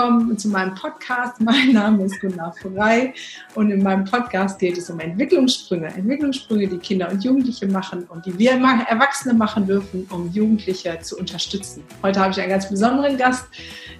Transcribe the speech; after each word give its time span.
Willkommen 0.00 0.38
zu 0.38 0.48
meinem 0.48 0.74
Podcast. 0.76 1.38
Mein 1.42 1.74
Name 1.74 2.04
ist 2.04 2.18
Gunnar 2.22 2.54
Frey 2.54 3.12
und 3.54 3.70
in 3.70 3.82
meinem 3.82 4.06
Podcast 4.06 4.58
geht 4.58 4.78
es 4.78 4.88
um 4.88 4.98
Entwicklungssprünge. 4.98 5.88
Entwicklungssprünge, 5.88 6.68
die 6.68 6.78
Kinder 6.78 7.10
und 7.10 7.22
Jugendliche 7.22 7.66
machen 7.66 8.04
und 8.04 8.24
die 8.24 8.38
wir 8.38 8.52
Erwachsene 8.52 9.34
machen 9.34 9.66
dürfen, 9.66 10.06
um 10.10 10.30
Jugendliche 10.32 10.98
zu 11.02 11.18
unterstützen. 11.18 11.84
Heute 12.02 12.18
habe 12.18 12.30
ich 12.30 12.40
einen 12.40 12.48
ganz 12.48 12.70
besonderen 12.70 13.18
Gast, 13.18 13.44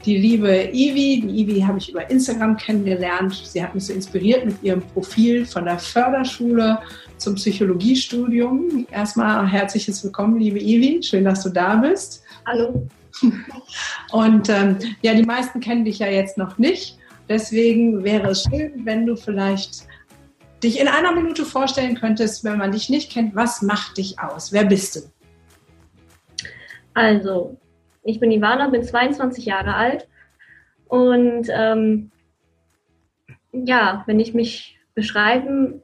die 0.07 0.17
liebe 0.17 0.71
Ivi. 0.73 1.21
Die 1.21 1.43
Ivi 1.43 1.61
habe 1.61 1.77
ich 1.77 1.91
über 1.91 2.11
Instagram 2.11 2.57
kennengelernt. 2.57 3.35
Sie 3.35 3.63
hat 3.63 3.75
mich 3.75 3.85
so 3.85 3.93
inspiriert 3.93 4.47
mit 4.47 4.63
ihrem 4.63 4.80
Profil 4.80 5.45
von 5.45 5.67
der 5.67 5.79
Förderschule 5.79 6.79
zum 7.19 7.35
Psychologiestudium. 7.35 8.87
Erstmal 8.91 9.47
herzliches 9.47 10.03
Willkommen, 10.03 10.41
liebe 10.41 10.61
Ivi. 10.61 11.03
Schön, 11.03 11.27
dass 11.27 11.43
du 11.43 11.51
da 11.51 11.77
bist. 11.77 12.23
Hallo. 12.47 12.89
Und 14.13 14.49
ähm, 14.49 14.79
ja, 15.03 15.15
die 15.15 15.25
meisten 15.25 15.61
kennen 15.61 15.85
dich 15.85 15.99
ja 15.99 16.09
jetzt 16.09 16.39
noch 16.39 16.59
nicht. 16.59 16.99
Deswegen 17.29 18.03
wäre 18.03 18.31
es 18.31 18.45
schön, 18.45 18.85
wenn 18.85 19.07
du 19.07 19.17
vielleicht 19.17 19.87
dich 20.63 20.81
in 20.81 20.89
einer 20.89 21.13
Minute 21.13 21.45
vorstellen 21.45 21.95
könntest, 21.95 22.45
wenn 22.45 22.59
man 22.59 22.73
dich 22.73 22.91
nicht 22.91 23.13
kennt, 23.13 23.35
was 23.35 23.63
macht 23.63 23.99
dich 23.99 24.19
aus? 24.19 24.53
Wer 24.53 24.65
bist 24.65 24.97
du? 24.97 25.01
Also, 26.95 27.57
ich 28.03 28.21
bin 28.21 28.33
Ivana, 28.33 28.69
bin 28.69 28.83
22 28.83 29.47
Jahre 29.47 29.75
alt 29.75 30.09
und 30.89 31.49
ähm, 31.51 32.11
ja, 33.52 34.02
wenn 34.07 34.21
ich 34.21 34.35
mich 34.35 34.79
beschreiben 34.95 35.83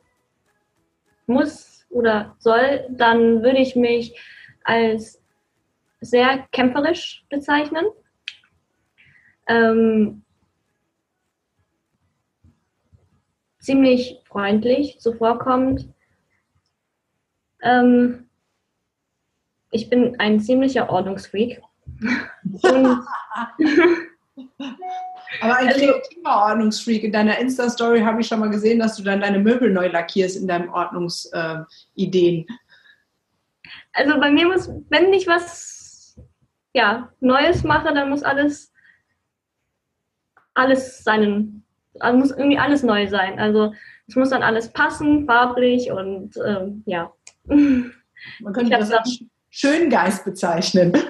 muss 1.27 1.87
oder 1.91 2.35
soll, 2.39 2.87
dann 2.91 3.43
würde 3.43 3.59
ich 3.59 3.77
mich 3.77 4.19
als 4.65 5.23
sehr 6.11 6.47
kämpferisch 6.53 7.25
bezeichnen. 7.29 7.87
Ähm, 9.49 10.23
ziemlich 13.61 14.23
freundlich 14.25 14.99
zuvorkommend. 15.01 15.89
Ähm, 17.63 18.29
ich 19.71 19.91
bin 19.91 20.19
ein 20.21 20.41
ziemlicher 20.41 20.89
Ordnungsfreak. 20.89 21.61
Aber 25.41 25.57
ein 25.57 25.69
kreativer 25.69 26.37
Ordnungsfreak. 26.47 27.05
In 27.05 27.13
deiner 27.13 27.39
Insta-Story 27.39 28.01
habe 28.01 28.21
ich 28.21 28.29
schon 28.29 28.41
mal 28.41 28.51
gesehen, 28.51 28.79
dass 28.79 28.97
du 28.97 29.03
dann 29.03 29.21
deine 29.21 29.39
Möbel 29.39 29.71
neu 29.71 29.89
lackierst 29.89 30.37
in 30.37 30.47
deinen 30.47 30.69
Ordnungsideen. 30.69 31.67
Äh, 31.97 32.55
also 33.93 34.21
bei 34.21 34.31
mir 34.31 34.47
muss, 34.47 34.71
wenn 34.89 35.13
ich 35.13 35.27
was 35.27 35.76
ja, 36.77 37.11
Neues 37.21 37.65
mache, 37.65 37.95
dann 37.95 38.11
muss 38.11 38.23
alles, 38.23 38.71
alles 40.53 41.03
seinen, 41.03 41.65
also 42.01 42.19
muss 42.19 42.31
irgendwie 42.33 42.59
alles 42.59 42.83
neu 42.83 43.09
sein. 43.09 43.39
Also 43.39 43.73
es 44.07 44.15
muss 44.15 44.29
dann 44.29 44.43
alles 44.43 44.71
passen, 44.71 45.25
farblich 45.25 45.91
und 45.91 46.37
ähm, 46.47 46.83
ja. 46.85 47.11
Man 47.47 48.53
könnte 48.53 48.77
das 48.77 48.93
als 48.93 49.25
Schöngeist 49.49 50.27
bezeichnen. 50.27 50.93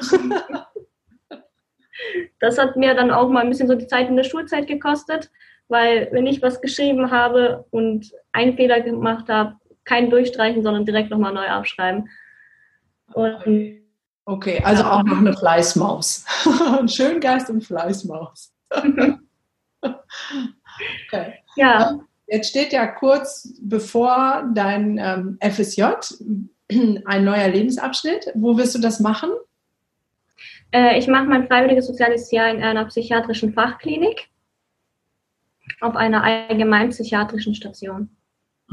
das 2.38 2.58
hat 2.58 2.76
mir 2.76 2.94
dann 2.94 3.10
auch 3.10 3.28
mal 3.28 3.42
ein 3.42 3.48
bisschen 3.48 3.66
so 3.66 3.74
die 3.74 3.88
Zeit 3.88 4.08
in 4.08 4.16
der 4.16 4.22
Schulzeit 4.22 4.68
gekostet, 4.68 5.32
weil 5.66 6.08
wenn 6.12 6.28
ich 6.28 6.42
was 6.42 6.60
geschrieben 6.60 7.10
habe 7.10 7.66
und 7.70 8.12
einen 8.30 8.54
Fehler 8.54 8.82
gemacht 8.82 9.28
habe, 9.28 9.56
kein 9.84 10.10
Durchstreichen, 10.10 10.62
sondern 10.62 10.84
direkt 10.84 11.10
nochmal 11.10 11.34
neu 11.34 11.48
aufschreiben. 11.48 12.08
Und 13.14 13.85
Okay, 14.28 14.60
also 14.64 14.82
auch 14.82 15.04
noch 15.04 15.18
eine 15.18 15.32
Fleißmaus. 15.36 16.24
Ein 16.78 16.88
Schöngeist 16.88 17.48
und 17.48 17.62
Fleißmaus. 17.62 18.52
okay. 19.80 21.34
Ja. 21.54 22.00
Jetzt 22.26 22.50
steht 22.50 22.72
ja 22.72 22.88
kurz 22.88 23.54
bevor 23.62 24.50
dein 24.52 24.98
ähm, 24.98 25.38
FSJ 25.40 25.84
ein 26.68 27.24
neuer 27.24 27.46
Lebensabschnitt. 27.46 28.32
Wo 28.34 28.58
wirst 28.58 28.74
du 28.74 28.80
das 28.80 28.98
machen? 28.98 29.30
Äh, 30.72 30.98
ich 30.98 31.06
mache 31.06 31.26
mein 31.26 31.46
freiwilliges 31.46 31.86
soziales 31.86 32.28
Jahr 32.32 32.50
in 32.50 32.64
einer 32.64 32.84
psychiatrischen 32.86 33.52
Fachklinik 33.52 34.28
auf 35.80 35.94
einer 35.94 36.24
allgemein 36.24 36.90
psychiatrischen 36.90 37.54
Station. 37.54 38.10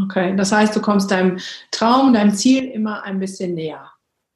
Okay, 0.02 0.35
das 0.35 0.52
heißt, 0.52 0.75
du 0.75 0.81
kommst 0.81 1.12
deinem 1.12 1.38
Traum, 1.70 2.12
deinem 2.14 2.34
Ziel 2.34 2.66
immer 2.66 3.03
ein 3.03 3.20
bisschen 3.20 3.53
näher. 3.53 3.91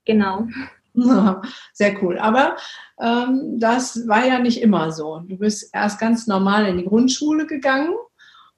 Genau. 0.06 0.48
Sehr 1.74 2.04
cool. 2.04 2.18
Aber 2.18 2.56
ähm, 3.00 3.60
das 3.60 4.08
war 4.08 4.26
ja 4.26 4.40
nicht 4.40 4.62
immer 4.62 4.92
so. 4.92 5.20
Du 5.20 5.38
bist 5.38 5.70
erst 5.74 6.00
ganz 6.00 6.28
normal 6.28 6.68
in 6.68 6.78
die 6.78 6.86
Grundschule 6.86 7.46
gegangen 7.46 7.94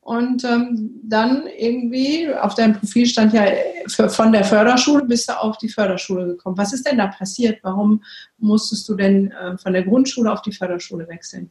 und 0.01 0.43
ähm, 0.43 1.01
dann 1.03 1.45
irgendwie 1.45 2.33
auf 2.33 2.55
deinem 2.55 2.73
Profil 2.73 3.05
stand 3.05 3.33
ja 3.33 3.43
für, 3.87 4.09
von 4.09 4.31
der 4.31 4.43
Förderschule 4.43 5.05
bist 5.05 5.29
du 5.29 5.33
auf 5.33 5.57
die 5.57 5.69
Förderschule 5.69 6.25
gekommen. 6.25 6.57
Was 6.57 6.73
ist 6.73 6.87
denn 6.87 6.97
da 6.97 7.07
passiert? 7.07 7.59
Warum 7.63 8.03
musstest 8.37 8.87
du 8.87 8.95
denn 8.95 9.31
äh, 9.31 9.57
von 9.57 9.73
der 9.73 9.83
Grundschule 9.83 10.31
auf 10.31 10.41
die 10.41 10.53
Förderschule 10.53 11.07
wechseln? 11.07 11.49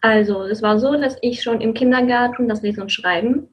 Also 0.00 0.44
es 0.44 0.62
war 0.62 0.80
so, 0.80 0.92
dass 0.94 1.16
ich 1.20 1.42
schon 1.42 1.60
im 1.60 1.74
Kindergarten 1.74 2.48
das 2.48 2.62
Lesen 2.62 2.82
und 2.82 2.92
Schreiben, 2.92 3.48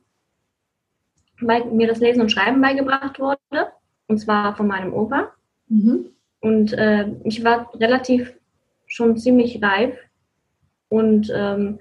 mir 1.39 1.87
das 1.87 1.99
Lesen 1.99 2.21
und 2.21 2.31
Schreiben 2.31 2.61
beigebracht 2.61 3.19
wurde, 3.19 3.67
und 4.07 4.17
zwar 4.17 4.55
von 4.55 4.67
meinem 4.67 4.93
Opa. 4.93 5.33
Mhm. 5.67 6.11
Und 6.39 6.73
äh, 6.73 7.07
ich 7.23 7.43
war 7.43 7.73
relativ 7.75 8.33
schon 8.85 9.17
ziemlich 9.17 9.61
reif 9.61 9.97
und 10.89 11.31
ähm, 11.33 11.79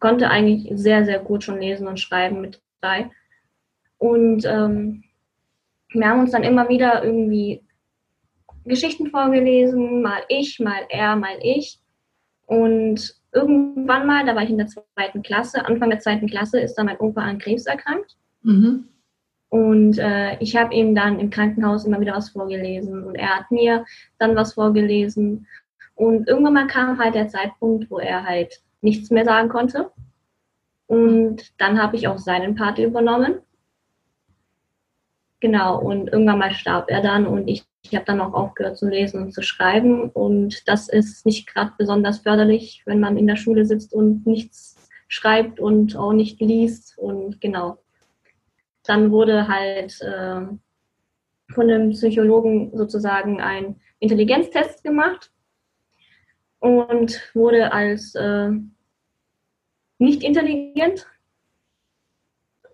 konnte 0.00 0.30
eigentlich 0.30 0.70
sehr, 0.74 1.04
sehr 1.04 1.18
gut 1.18 1.44
schon 1.44 1.60
lesen 1.60 1.86
und 1.86 2.00
schreiben 2.00 2.40
mit 2.40 2.62
drei. 2.80 3.10
Und 3.98 4.44
ähm, 4.44 5.04
wir 5.90 6.08
haben 6.08 6.20
uns 6.20 6.32
dann 6.32 6.44
immer 6.44 6.68
wieder 6.68 7.04
irgendwie 7.04 7.62
Geschichten 8.64 9.08
vorgelesen, 9.08 10.02
mal 10.02 10.22
ich, 10.28 10.58
mal 10.60 10.84
er, 10.88 11.16
mal 11.16 11.38
ich. 11.40 11.78
Und 12.46 13.14
irgendwann 13.32 14.06
mal, 14.06 14.24
da 14.24 14.34
war 14.34 14.42
ich 14.42 14.50
in 14.50 14.58
der 14.58 14.66
zweiten 14.66 15.22
Klasse, 15.22 15.64
Anfang 15.64 15.90
der 15.90 16.00
zweiten 16.00 16.26
Klasse, 16.26 16.60
ist 16.60 16.74
dann 16.74 16.86
mein 16.86 16.98
Opa 16.98 17.22
an 17.22 17.38
Krebs 17.38 17.66
erkrankt. 17.66 18.16
Mhm. 18.42 18.88
Und 19.48 19.98
äh, 19.98 20.36
ich 20.38 20.56
habe 20.56 20.74
ihm 20.74 20.94
dann 20.94 21.20
im 21.20 21.30
Krankenhaus 21.30 21.84
immer 21.84 22.00
wieder 22.00 22.14
was 22.14 22.30
vorgelesen 22.30 23.04
und 23.04 23.14
er 23.14 23.36
hat 23.36 23.50
mir 23.50 23.84
dann 24.18 24.34
was 24.34 24.54
vorgelesen. 24.54 25.46
Und 25.94 26.28
irgendwann 26.28 26.54
mal 26.54 26.66
kam 26.66 26.98
halt 26.98 27.14
der 27.14 27.28
Zeitpunkt, 27.28 27.90
wo 27.90 27.98
er 27.98 28.24
halt 28.24 28.60
nichts 28.82 29.10
mehr 29.10 29.24
sagen 29.24 29.48
konnte. 29.48 29.90
Und 30.86 31.52
dann 31.58 31.80
habe 31.80 31.96
ich 31.96 32.08
auch 32.08 32.18
seinen 32.18 32.54
Part 32.54 32.78
übernommen. 32.78 33.36
Genau, 35.40 35.80
und 35.80 36.08
irgendwann 36.08 36.38
mal 36.38 36.52
starb 36.52 36.90
er 36.90 37.02
dann 37.02 37.26
und 37.26 37.46
ich, 37.46 37.64
ich 37.82 37.94
habe 37.94 38.06
dann 38.06 38.20
auch 38.20 38.32
aufgehört 38.32 38.78
zu 38.78 38.88
lesen 38.88 39.22
und 39.22 39.32
zu 39.32 39.42
schreiben. 39.42 40.10
Und 40.10 40.66
das 40.68 40.88
ist 40.88 41.26
nicht 41.26 41.46
gerade 41.46 41.72
besonders 41.78 42.18
förderlich, 42.18 42.82
wenn 42.86 43.00
man 43.00 43.16
in 43.16 43.26
der 43.26 43.36
Schule 43.36 43.64
sitzt 43.64 43.92
und 43.92 44.26
nichts 44.26 44.76
schreibt 45.08 45.60
und 45.60 45.96
auch 45.96 46.12
nicht 46.12 46.40
liest. 46.40 46.96
Und 46.98 47.40
genau, 47.40 47.78
dann 48.86 49.10
wurde 49.10 49.48
halt 49.48 50.00
äh, 50.00 50.40
von 51.52 51.68
dem 51.68 51.90
Psychologen 51.90 52.76
sozusagen 52.76 53.40
ein 53.40 53.80
Intelligenztest 53.98 54.82
gemacht 54.82 55.32
und 56.58 57.30
wurde 57.34 57.72
als 57.72 58.14
äh, 58.14 58.50
nicht 59.98 60.22
intelligent, 60.22 61.06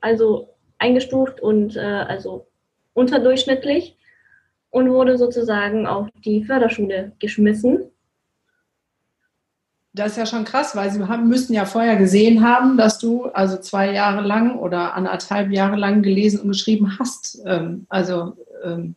also 0.00 0.54
eingestuft 0.78 1.40
und 1.40 1.76
äh, 1.76 1.81
also 1.81 2.48
unterdurchschnittlich 2.94 3.96
und 4.70 4.90
wurde 4.90 5.16
sozusagen 5.16 5.87
auf 5.87 6.08
die 6.25 6.44
Förderschule 6.44 7.12
geschmissen 7.19 7.91
das 9.94 10.12
ist 10.12 10.16
ja 10.16 10.26
schon 10.26 10.44
krass, 10.44 10.74
weil 10.74 10.90
sie 10.90 11.02
haben, 11.06 11.28
müssen 11.28 11.52
ja 11.52 11.66
vorher 11.66 11.96
gesehen 11.96 12.46
haben, 12.46 12.78
dass 12.78 12.98
du 12.98 13.26
also 13.26 13.58
zwei 13.58 13.92
Jahre 13.92 14.22
lang 14.22 14.58
oder 14.58 14.94
anderthalb 14.94 15.50
Jahre 15.50 15.76
lang 15.76 16.02
gelesen 16.02 16.40
und 16.40 16.48
geschrieben 16.48 16.98
hast. 16.98 17.40
Ähm, 17.44 17.86
also 17.90 18.36
ähm, 18.64 18.94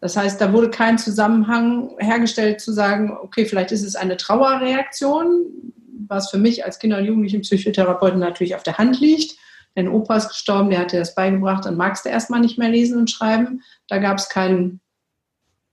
das 0.00 0.16
heißt, 0.16 0.40
da 0.40 0.52
wurde 0.52 0.70
kein 0.70 0.98
Zusammenhang 0.98 1.96
hergestellt 1.98 2.60
zu 2.60 2.72
sagen, 2.72 3.16
okay, 3.20 3.44
vielleicht 3.44 3.72
ist 3.72 3.82
es 3.82 3.96
eine 3.96 4.16
Trauerreaktion, 4.16 5.72
was 6.06 6.30
für 6.30 6.38
mich 6.38 6.64
als 6.64 6.78
Kinder- 6.78 6.98
und 6.98 7.06
Jugendlichen 7.06 7.40
Psychotherapeuten 7.40 8.20
natürlich 8.20 8.54
auf 8.54 8.62
der 8.62 8.78
Hand 8.78 9.00
liegt. 9.00 9.36
Dein 9.74 9.88
Opa 9.88 10.16
ist 10.16 10.28
gestorben, 10.28 10.70
der 10.70 10.80
hat 10.80 10.92
dir 10.92 11.00
das 11.00 11.14
beigebracht, 11.14 11.64
dann 11.64 11.76
magst 11.76 12.04
du 12.04 12.08
erstmal 12.08 12.40
nicht 12.40 12.56
mehr 12.56 12.68
lesen 12.68 12.98
und 12.98 13.10
schreiben. 13.10 13.62
Da 13.88 13.98
gab 13.98 14.18
es 14.18 14.28
keinen 14.28 14.80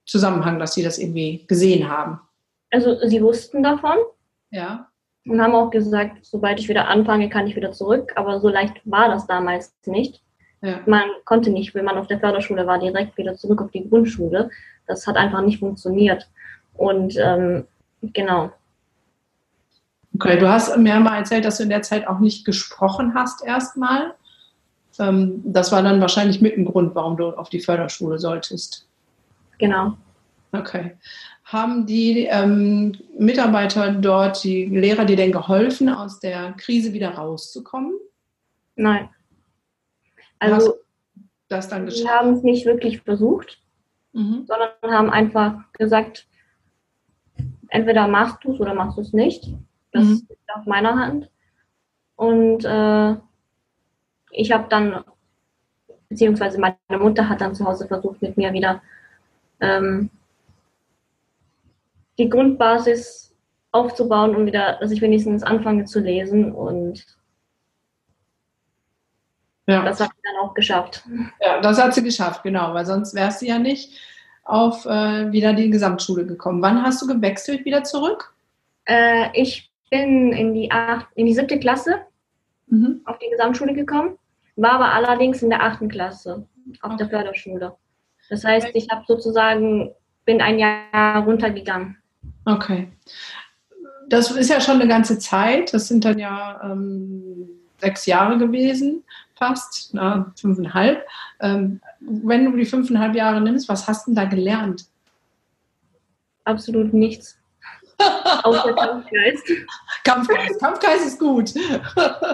Zusammenhang, 0.06 0.58
dass 0.58 0.74
sie 0.74 0.84
das 0.84 0.98
irgendwie 0.98 1.46
gesehen 1.48 1.88
haben. 1.88 2.20
Also 2.72 2.98
sie 3.06 3.22
wussten 3.22 3.62
davon, 3.62 3.98
ja. 4.54 4.88
Und 5.26 5.42
haben 5.42 5.56
auch 5.56 5.70
gesagt, 5.70 6.18
sobald 6.22 6.60
ich 6.60 6.70
wieder 6.70 6.88
anfange, 6.88 7.30
kann 7.30 7.48
ich 7.48 7.56
wieder 7.56 7.72
zurück. 7.72 8.12
Aber 8.16 8.40
so 8.40 8.50
leicht 8.50 8.82
war 8.86 9.08
das 9.08 9.26
damals 9.26 9.74
nicht. 9.86 10.22
Ja. 10.62 10.80
Man 10.86 11.04
konnte 11.26 11.50
nicht, 11.50 11.74
wenn 11.76 11.86
man 11.86 11.98
auf 11.98 12.08
der 12.08 12.20
Förderschule 12.20 12.68
war, 12.68 12.80
direkt 12.80 13.18
wieder 13.18 13.36
zurück 13.36 13.62
auf 13.62 13.72
die 13.72 13.90
Grundschule. 13.90 14.50
Das 14.86 15.08
hat 15.08 15.16
einfach 15.16 15.42
nicht 15.42 15.60
funktioniert. 15.60 16.30
Und 16.74 17.16
ähm, 17.18 17.66
genau. 18.02 18.52
Okay, 20.16 20.38
du 20.38 20.48
hast 20.48 20.78
mir 20.78 21.00
mal 21.00 21.18
erzählt, 21.18 21.46
dass 21.46 21.58
du 21.58 21.64
in 21.64 21.70
der 21.70 21.82
Zeit 21.82 22.08
auch 22.08 22.20
nicht 22.20 22.46
gesprochen 22.46 23.14
hast 23.16 23.46
erstmal. 23.46 24.14
Ähm, 25.00 25.42
das 25.46 25.72
war 25.72 25.82
dann 25.82 26.02
wahrscheinlich 26.02 26.42
mit 26.42 26.58
ein 26.58 26.66
Grund, 26.66 26.94
warum 26.96 27.18
du 27.18 27.30
auf 27.30 27.50
die 27.50 27.60
Förderschule 27.60 28.20
solltest. 28.20 28.88
Genau. 29.58 29.98
Okay. 30.54 30.98
Haben 31.46 31.86
die 31.86 32.26
ähm, 32.26 32.94
Mitarbeiter 33.18 33.92
dort, 33.92 34.44
die 34.44 34.66
Lehrer, 34.66 35.04
dir 35.04 35.18
denn 35.18 35.32
geholfen, 35.32 35.90
aus 35.90 36.20
der 36.20 36.54
Krise 36.54 36.94
wieder 36.94 37.10
rauszukommen? 37.10 37.94
Nein. 38.76 39.10
Also, 40.40 40.76
das 41.50 41.68
dann 41.70 41.86
geschafft? 41.86 42.06
Wir 42.06 42.12
haben 42.12 42.34
es 42.34 42.44
nicht 42.44 42.66
wirklich 42.66 43.02
versucht, 43.02 43.62
mhm. 44.14 44.46
sondern 44.48 44.70
haben 44.84 45.10
einfach 45.10 45.72
gesagt, 45.74 46.28
entweder 47.70 48.08
machst 48.08 48.44
du 48.44 48.54
es 48.54 48.60
oder 48.60 48.74
machst 48.74 48.98
du 48.98 49.02
es 49.02 49.14
nicht. 49.14 49.54
Das 49.92 50.04
mhm. 50.06 50.28
ist 50.30 50.38
auf 50.56 50.66
meiner 50.66 50.96
Hand. 50.96 51.30
Und 52.16 52.64
äh, 52.64 53.16
ich 54.32 54.52
habe 54.52 54.68
dann, 54.70 55.04
beziehungsweise 56.10 56.60
meine 56.60 56.78
Mutter 56.90 57.28
hat 57.28 57.42
dann 57.42 57.56
zu 57.56 57.66
Hause 57.66 57.88
versucht, 57.88 58.22
mit 58.22 58.38
mir 58.38 58.54
wieder 58.54 58.82
ähm, 59.60 60.10
die 62.18 62.30
Grundbasis 62.30 63.36
aufzubauen 63.72 64.36
und 64.36 64.46
wieder, 64.46 64.78
dass 64.80 64.92
ich 64.92 65.02
wenigstens 65.02 65.44
anfange 65.44 65.86
zu 65.86 66.00
lesen 66.00 66.52
und 66.52 67.06
ja. 69.68 69.84
das 69.84 70.00
hat 70.00 70.10
sie 70.10 70.22
dann 70.24 70.46
auch 70.46 70.54
geschafft. 70.54 71.04
Ja, 71.42 71.60
das 71.62 71.82
hat 71.82 71.94
sie 71.94 72.04
geschafft, 72.04 72.44
genau, 72.44 72.74
weil 72.74 72.86
sonst 72.86 73.16
wärst 73.16 73.42
du 73.42 73.46
ja 73.46 73.58
nicht 73.58 74.00
auf 74.44 74.86
äh, 74.86 75.32
wieder 75.32 75.54
die 75.54 75.70
Gesamtschule 75.70 76.26
gekommen. 76.26 76.62
Wann 76.62 76.84
hast 76.84 77.02
du 77.02 77.08
gewechselt 77.08 77.66
wieder 77.66 77.84
zurück? 77.84 78.34
Äh, 78.86 79.30
ich 79.34 79.72
bin 79.90 80.34
in 80.34 80.54
die, 80.54 80.70
acht, 80.72 81.08
in 81.16 81.26
die 81.26 81.34
siebte 81.34 81.60
Klasse 81.60 82.02
mhm. 82.68 83.02
auf 83.06 83.18
die 83.20 83.30
Gesamtschule 83.30 83.74
gekommen, 83.74 84.18
war 84.56 84.74
aber 84.74 84.92
allerdings 84.94 85.42
in 85.42 85.50
der 85.50 85.64
achten 85.64 85.88
Klasse 85.88 86.46
auf 86.82 86.92
okay. 86.92 86.98
der 86.98 87.10
Förderschule. 87.10 87.76
Das 88.30 88.44
heißt, 88.44 88.70
ich 88.74 88.90
habe 88.90 89.04
sozusagen, 89.08 89.94
bin 90.26 90.42
ein 90.42 90.60
Jahr 90.60 91.24
runtergegangen. 91.24 91.98
Okay. 92.46 92.92
Das 94.10 94.32
ist 94.32 94.50
ja 94.50 94.60
schon 94.60 94.76
eine 94.76 94.88
ganze 94.88 95.18
Zeit. 95.18 95.74
Das 95.74 95.88
sind 95.88 96.06
dann 96.06 96.20
ja 96.20 96.60
ähm, 96.64 97.50
sechs 97.80 98.06
Jahre 98.06 98.38
gewesen, 98.38 99.04
fast, 99.36 99.94
na, 99.94 100.32
fünfeinhalb. 100.40 101.06
Ähm, 101.40 101.82
wenn 102.00 102.46
du 102.46 102.58
die 102.58 102.66
fünfeinhalb 102.66 103.16
Jahre 103.16 103.42
nimmst, 103.42 103.70
was 103.70 103.88
hast 103.88 104.08
du 104.08 104.12
denn 104.12 104.16
da 104.16 104.26
gelernt? 104.26 104.86
Absolut 106.46 106.94
nichts. 106.94 107.38
Außer 108.44 108.74
Kampfgeist. 108.74 109.44
Kampfgeist. 110.04 110.60
Kampfgeist 110.60 111.08
ist 111.08 111.20
gut. 111.20 111.54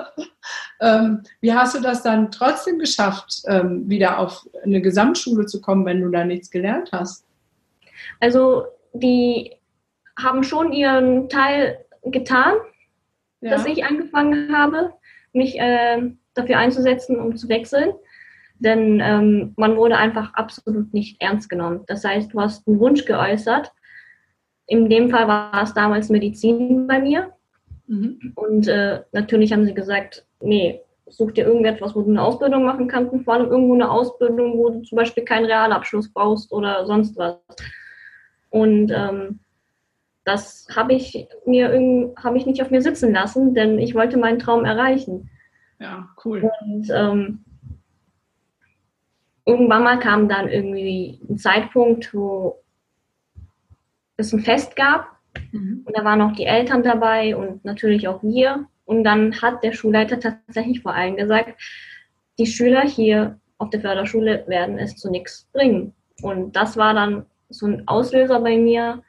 ähm, 0.82 1.24
wie 1.42 1.54
hast 1.54 1.76
du 1.76 1.82
das 1.82 2.02
dann 2.02 2.32
trotzdem 2.32 2.80
geschafft, 2.80 3.42
ähm, 3.46 3.88
wieder 3.88 4.18
auf 4.18 4.48
eine 4.64 4.82
Gesamtschule 4.82 5.46
zu 5.46 5.62
kommen, 5.62 5.86
wenn 5.86 6.02
du 6.02 6.10
da 6.10 6.24
nichts 6.24 6.50
gelernt 6.50 6.90
hast? 6.92 7.26
Also 8.20 8.66
die 8.94 9.59
haben 10.21 10.44
schon 10.44 10.71
ihren 10.74 11.30
Teil 11.30 11.86
getan, 12.04 12.54
ja. 13.42 13.51
dass 13.51 13.66
ich 13.66 13.86
angefangen 13.86 14.56
habe, 14.56 14.94
mich 15.33 15.60
äh, 15.60 16.12
dafür 16.33 16.57
einzusetzen, 16.57 17.19
um 17.19 17.36
zu 17.36 17.50
wechseln. 17.50 17.94
Denn 18.60 19.00
ähm, 19.01 19.54
man 19.56 19.77
wurde 19.77 19.98
einfach 19.98 20.33
absolut 20.33 20.94
nicht 20.94 21.21
ernst 21.21 21.50
genommen. 21.50 21.83
Das 21.88 22.04
heißt, 22.04 22.33
du 22.33 22.42
hast 22.42 22.68
einen 22.68 22.80
Wunsch 22.80 23.06
geäußert. 23.06 23.71
In 24.68 24.89
dem 24.89 25.10
Fall 25.10 25.27
war 25.27 25.63
es 25.63 25.74
damals 25.74 26.10
Medizin 26.10 26.86
bei 26.86 27.00
mir. 27.00 27.33
Mhm. 27.88 28.33
Und 28.36 28.68
äh, 28.68 29.01
natürlich 29.13 29.54
haben 29.54 29.65
sie 29.65 29.74
gesagt, 29.74 30.25
nee, 30.42 30.81
such 31.07 31.31
dir 31.31 31.45
irgendetwas, 31.45 31.95
wo 31.95 32.01
du 32.01 32.10
eine 32.10 32.22
Ausbildung 32.22 32.65
machen 32.65 32.88
kannst 32.88 33.13
und 33.13 33.24
vor 33.24 33.36
allem 33.36 33.50
irgendwo 33.50 33.74
eine 33.74 33.89
Ausbildung, 33.89 34.57
wo 34.57 34.69
du 34.69 34.81
zum 34.81 34.98
Beispiel 34.98 35.24
keinen 35.24 35.45
Realabschluss 35.45 36.12
brauchst 36.12 36.51
oder 36.51 36.86
sonst 36.86 37.18
was. 37.18 37.38
Und 38.50 38.92
ähm, 38.94 39.39
das 40.25 40.68
habe 40.75 40.94
ich 40.94 41.27
mir 41.45 42.13
habe 42.18 42.38
ich 42.38 42.45
nicht 42.45 42.62
auf 42.62 42.71
mir 42.71 42.81
sitzen 42.81 43.13
lassen, 43.13 43.54
denn 43.54 43.80
ich 43.80 43.95
wollte 43.95 44.18
meinen 44.18 44.39
Traum 44.39 44.66
erreichen. 44.66 45.30
Ja, 45.80 46.10
cool. 46.24 46.51
Und 46.62 46.89
ähm, 46.94 47.45
irgendwann 49.45 49.83
mal 49.83 50.00
kam 50.00 50.27
dann 50.30 50.50
irgendwie 50.50 51.19
ein 51.30 51.38
Zeitpunkt, 51.38 52.13
wo 52.13 52.62
es 54.18 54.33
ein 54.33 54.42
Fest 54.42 54.75
gab 54.75 55.07
mhm. 55.51 55.83
und 55.86 55.98
da 55.98 56.04
waren 56.04 56.22
auch 56.22 56.33
die 56.33 56.45
Eltern 56.45 56.83
dabei 56.83 57.36
und 57.36 57.63
natürlich 57.65 58.07
auch 58.07 58.22
wir. 58.22 58.68
Und 58.86 59.04
dann 59.04 59.39
hat 59.42 59.63
der 59.63 59.72
Schulleiter 59.72 60.19
tatsächlich 60.19 60.81
vor 60.81 60.94
allem 60.94 61.15
gesagt, 61.15 61.62
die 62.39 62.48
Schüler 62.48 62.81
hier 62.81 63.39
auf 63.60 63.69
der 63.69 63.81
Förderschule 63.81 64.45
werden 64.48 64.80
es 64.80 64.95
zu 64.95 65.12
nichts 65.12 65.48
bringen. 65.54 65.94
Und 66.22 66.56
das 66.56 66.75
war 66.75 66.94
dann 66.94 67.25
so 67.50 67.68
ein 67.68 67.88
Auslöser 67.88 68.39
bei 68.39 68.57
mir, 68.57 69.04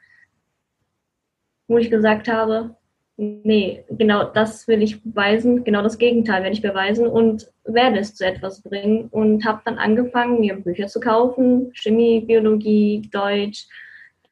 wo 1.71 1.77
ich 1.77 1.89
gesagt 1.89 2.27
habe, 2.27 2.75
nee, 3.15 3.85
genau 3.89 4.25
das 4.25 4.67
will 4.67 4.83
ich 4.83 5.01
beweisen, 5.01 5.63
genau 5.63 5.81
das 5.81 5.97
Gegenteil 5.97 6.43
werde 6.43 6.53
ich 6.53 6.61
beweisen 6.61 7.07
und 7.07 7.49
werde 7.63 7.99
es 7.99 8.13
zu 8.13 8.25
etwas 8.25 8.61
bringen 8.61 9.07
und 9.07 9.45
habe 9.45 9.61
dann 9.63 9.77
angefangen, 9.77 10.41
mir 10.41 10.55
Bücher 10.55 10.87
zu 10.87 10.99
kaufen, 10.99 11.71
Chemie, 11.73 12.19
Biologie, 12.19 13.09
Deutsch, 13.09 13.67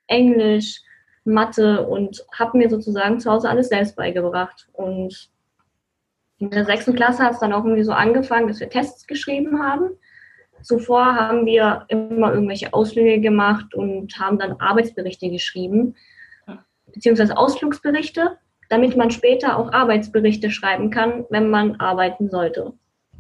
Englisch, 0.08 0.82
Mathe 1.24 1.88
und 1.88 2.26
habe 2.38 2.58
mir 2.58 2.70
sozusagen 2.70 3.22
zu 3.22 3.32
Hause 3.32 3.50
alles 3.50 3.70
selbst 3.70 3.96
beigebracht. 3.96 4.68
Und 4.74 5.30
in 6.40 6.50
der 6.50 6.66
sechsten 6.66 6.94
Klasse 6.94 7.24
hat 7.24 7.34
es 7.34 7.40
dann 7.40 7.54
auch 7.54 7.64
irgendwie 7.64 7.84
so 7.84 7.94
angefangen, 7.94 8.50
dass 8.50 8.60
wir 8.60 8.70
Tests 8.70 9.08
geschrieben 9.08 9.64
haben. 9.64 9.92
Zuvor 10.62 11.16
haben 11.16 11.46
wir 11.46 11.86
immer 11.88 12.34
irgendwelche 12.34 12.74
Ausflüge 12.74 13.22
gemacht 13.22 13.74
und 13.74 14.20
haben 14.20 14.40
dann 14.40 14.60
Arbeitsberichte 14.60 15.30
geschrieben, 15.30 15.96
beziehungsweise 16.94 17.38
Ausflugsberichte 17.38 18.38
damit 18.70 18.96
man 18.96 19.12
später 19.12 19.58
auch 19.58 19.74
Arbeitsberichte 19.74 20.52
schreiben 20.52 20.92
kann, 20.92 21.26
wenn 21.30 21.50
man 21.50 21.76
arbeiten 21.78 22.30
sollte. 22.30 22.74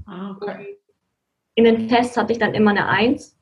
Ah, 0.06 0.32
okay. 0.32 0.78
In 1.56 1.66
den 1.66 1.90
Tests 1.90 2.16
hatte 2.16 2.32
ich 2.32 2.40
dann 2.40 2.54
immer 2.54 2.72
eine 2.72 2.88
Eins. 2.88 3.36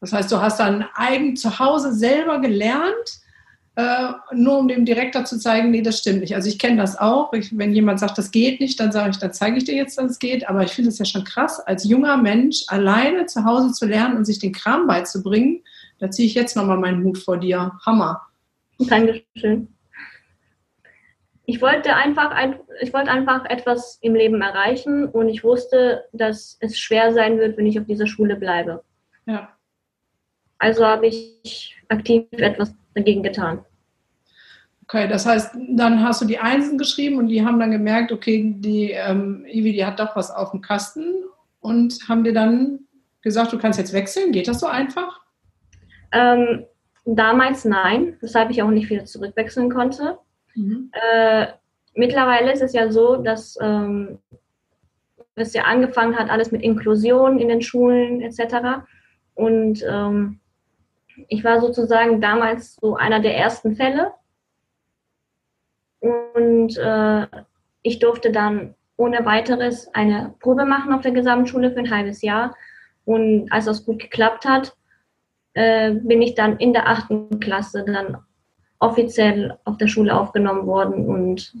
Das 0.00 0.12
heißt, 0.12 0.30
du 0.32 0.40
hast 0.40 0.58
dann 0.60 0.84
eigen 0.94 1.36
zu 1.36 1.58
Hause 1.58 1.92
selber 1.92 2.40
gelernt, 2.40 3.20
äh, 3.76 4.12
nur 4.32 4.58
um 4.58 4.68
dem 4.68 4.84
Direktor 4.84 5.24
zu 5.24 5.38
zeigen, 5.38 5.70
nee, 5.70 5.82
das 5.82 5.98
stimmt 5.98 6.20
nicht. 6.20 6.34
Also 6.34 6.48
ich 6.48 6.58
kenne 6.58 6.78
das 6.78 6.98
auch. 6.98 7.32
Ich, 7.32 7.56
wenn 7.56 7.72
jemand 7.72 8.00
sagt, 8.00 8.18
das 8.18 8.30
geht 8.30 8.60
nicht, 8.60 8.80
dann 8.80 8.92
sage 8.92 9.10
ich, 9.10 9.18
dann 9.18 9.32
zeige 9.32 9.58
ich 9.58 9.64
dir 9.64 9.74
jetzt, 9.74 9.96
dass 9.96 10.12
es 10.12 10.18
geht. 10.18 10.48
Aber 10.48 10.64
ich 10.64 10.72
finde 10.72 10.90
es 10.90 10.98
ja 10.98 11.04
schon 11.04 11.24
krass, 11.24 11.60
als 11.60 11.84
junger 11.84 12.16
Mensch 12.16 12.64
alleine 12.66 13.26
zu 13.26 13.44
Hause 13.44 13.72
zu 13.72 13.86
lernen 13.86 14.16
und 14.16 14.24
sich 14.24 14.38
den 14.38 14.52
Kram 14.52 14.86
beizubringen. 14.86 15.62
Da 15.98 16.10
ziehe 16.10 16.26
ich 16.26 16.34
jetzt 16.34 16.56
nochmal 16.56 16.78
meinen 16.78 17.04
Hut 17.04 17.18
vor 17.18 17.36
dir. 17.36 17.78
Hammer. 17.86 18.29
Dankeschön 18.88 19.68
ich 21.50 21.60
wollte 21.60 21.96
einfach, 21.96 22.32
ich 22.80 22.92
wollte 22.92 23.10
einfach 23.10 23.44
etwas 23.46 23.98
im 24.02 24.14
Leben 24.14 24.40
erreichen 24.40 25.06
und 25.06 25.28
ich 25.28 25.42
wusste, 25.42 26.04
dass 26.12 26.56
es 26.60 26.78
schwer 26.78 27.12
sein 27.12 27.38
wird, 27.38 27.56
wenn 27.58 27.66
ich 27.66 27.78
auf 27.80 27.86
dieser 27.86 28.06
Schule 28.06 28.36
bleibe. 28.36 28.84
Ja. 29.26 29.48
Also 30.58 30.86
habe 30.86 31.08
ich 31.08 31.76
aktiv 31.88 32.26
etwas 32.30 32.72
dagegen 32.94 33.24
getan. 33.24 33.64
Okay, 34.84 35.08
das 35.08 35.26
heißt, 35.26 35.56
dann 35.70 36.04
hast 36.04 36.20
du 36.22 36.24
die 36.24 36.38
Einsen 36.38 36.78
geschrieben 36.78 37.18
und 37.18 37.26
die 37.26 37.44
haben 37.44 37.58
dann 37.58 37.72
gemerkt, 37.72 38.12
okay, 38.12 38.54
die 38.58 38.92
ähm, 38.92 39.44
Ivi, 39.46 39.72
die 39.72 39.84
hat 39.84 39.98
doch 39.98 40.14
was 40.14 40.30
auf 40.30 40.52
dem 40.52 40.60
Kasten 40.60 41.24
und 41.58 42.08
haben 42.08 42.22
dir 42.22 42.32
dann 42.32 42.80
gesagt, 43.22 43.52
du 43.52 43.58
kannst 43.58 43.78
jetzt 43.78 43.92
wechseln. 43.92 44.30
Geht 44.30 44.46
das 44.46 44.60
so 44.60 44.66
einfach? 44.66 45.20
Ähm, 46.12 46.64
damals 47.04 47.64
nein, 47.64 48.16
weshalb 48.20 48.50
ich 48.50 48.62
auch 48.62 48.70
nicht 48.70 48.90
wieder 48.90 49.04
zurückwechseln 49.04 49.70
konnte. 49.70 50.18
Mhm. 50.54 50.90
Äh, 50.92 51.48
mittlerweile 51.94 52.52
ist 52.52 52.62
es 52.62 52.72
ja 52.72 52.90
so, 52.90 53.16
dass 53.16 53.58
ähm, 53.60 54.18
es 55.34 55.54
ja 55.54 55.62
angefangen 55.64 56.18
hat, 56.18 56.30
alles 56.30 56.52
mit 56.52 56.62
Inklusion 56.62 57.38
in 57.38 57.48
den 57.48 57.62
Schulen 57.62 58.20
etc. 58.20 58.84
Und 59.34 59.84
ähm, 59.88 60.40
ich 61.28 61.44
war 61.44 61.60
sozusagen 61.60 62.20
damals 62.20 62.76
so 62.76 62.96
einer 62.96 63.20
der 63.20 63.36
ersten 63.36 63.76
Fälle. 63.76 64.12
Und 66.00 66.76
äh, 66.76 67.26
ich 67.82 67.98
durfte 67.98 68.32
dann 68.32 68.74
ohne 68.96 69.24
weiteres 69.24 69.92
eine 69.94 70.34
Probe 70.40 70.64
machen 70.64 70.92
auf 70.92 71.00
der 71.00 71.12
Gesamtschule 71.12 71.72
für 71.72 71.78
ein 71.78 71.90
halbes 71.90 72.22
Jahr. 72.22 72.54
Und 73.04 73.50
als 73.50 73.64
das 73.64 73.84
gut 73.84 73.98
geklappt 73.98 74.44
hat, 74.44 74.76
äh, 75.54 75.92
bin 75.92 76.22
ich 76.22 76.34
dann 76.34 76.56
in 76.58 76.72
der 76.72 76.88
achten 76.88 77.40
Klasse 77.40 77.84
dann 77.84 78.18
offiziell 78.78 79.56
auf 79.64 79.76
der 79.76 79.88
Schule 79.88 80.18
aufgenommen 80.18 80.66
worden 80.66 81.06
und 81.06 81.52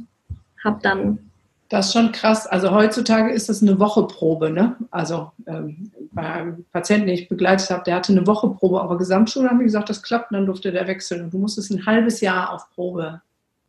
habe 0.64 0.78
dann. 0.82 1.30
Das 1.68 1.86
ist 1.86 1.92
schon 1.92 2.10
krass. 2.10 2.46
Also 2.46 2.72
heutzutage 2.72 3.32
ist 3.32 3.48
das 3.48 3.62
eine 3.62 3.78
Wocheprobe, 3.78 4.50
ne? 4.50 4.76
Also 4.90 5.30
ähm, 5.46 5.92
bei 6.12 6.22
einem 6.22 6.64
Patienten, 6.72 7.06
den 7.06 7.14
ich 7.14 7.28
begleitet 7.28 7.70
habe, 7.70 7.84
der 7.84 7.96
hatte 7.96 8.12
eine 8.12 8.26
Wocheprobe, 8.26 8.80
aber 8.80 8.98
Gesamtschule 8.98 9.48
haben 9.48 9.58
die 9.58 9.66
gesagt, 9.66 9.88
das 9.88 10.02
klappt, 10.02 10.32
dann 10.32 10.46
durfte 10.46 10.72
der 10.72 10.88
wechseln. 10.88 11.22
Und 11.22 11.32
du 11.32 11.38
musstest 11.38 11.70
ein 11.70 11.86
halbes 11.86 12.20
Jahr 12.20 12.52
auf 12.52 12.68
Probe 12.74 13.20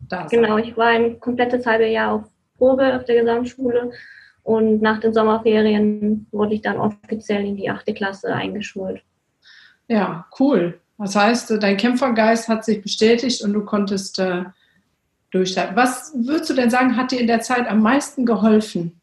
da 0.09 0.27
sein. 0.27 0.41
Genau, 0.41 0.57
ich 0.57 0.75
war 0.75 0.87
ein 0.87 1.19
komplettes 1.19 1.65
halbe 1.65 1.87
Jahr 1.87 2.13
auf 2.13 2.23
Probe 2.57 2.95
auf 2.95 3.05
der 3.05 3.21
Gesamtschule 3.21 3.91
und 4.43 4.81
nach 4.81 4.99
den 4.99 5.13
Sommerferien 5.13 6.25
wurde 6.31 6.55
ich 6.55 6.61
dann 6.61 6.77
offiziell 6.77 7.45
in 7.45 7.55
die 7.55 7.69
achte 7.69 7.93
Klasse 7.93 8.33
eingeschult. 8.33 9.03
Ja, 9.91 10.25
cool. 10.39 10.79
Das 10.97 11.17
heißt, 11.17 11.61
dein 11.61 11.75
Kämpfergeist 11.75 12.47
hat 12.47 12.63
sich 12.63 12.81
bestätigt 12.81 13.43
und 13.43 13.51
du 13.51 13.65
konntest 13.65 14.19
äh, 14.19 14.45
durchstarten. 15.31 15.75
Was 15.75 16.13
würdest 16.15 16.49
du 16.49 16.53
denn 16.53 16.69
sagen, 16.69 16.95
hat 16.95 17.11
dir 17.11 17.19
in 17.19 17.27
der 17.27 17.41
Zeit 17.41 17.67
am 17.67 17.81
meisten 17.81 18.25
geholfen? 18.25 19.01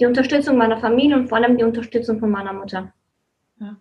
Die 0.00 0.06
Unterstützung 0.06 0.56
meiner 0.56 0.80
Familie 0.80 1.14
und 1.14 1.28
vor 1.28 1.38
allem 1.38 1.56
die 1.56 1.62
Unterstützung 1.62 2.18
von 2.18 2.30
meiner 2.30 2.52
Mutter. 2.52 2.92
Ja. 3.60 3.76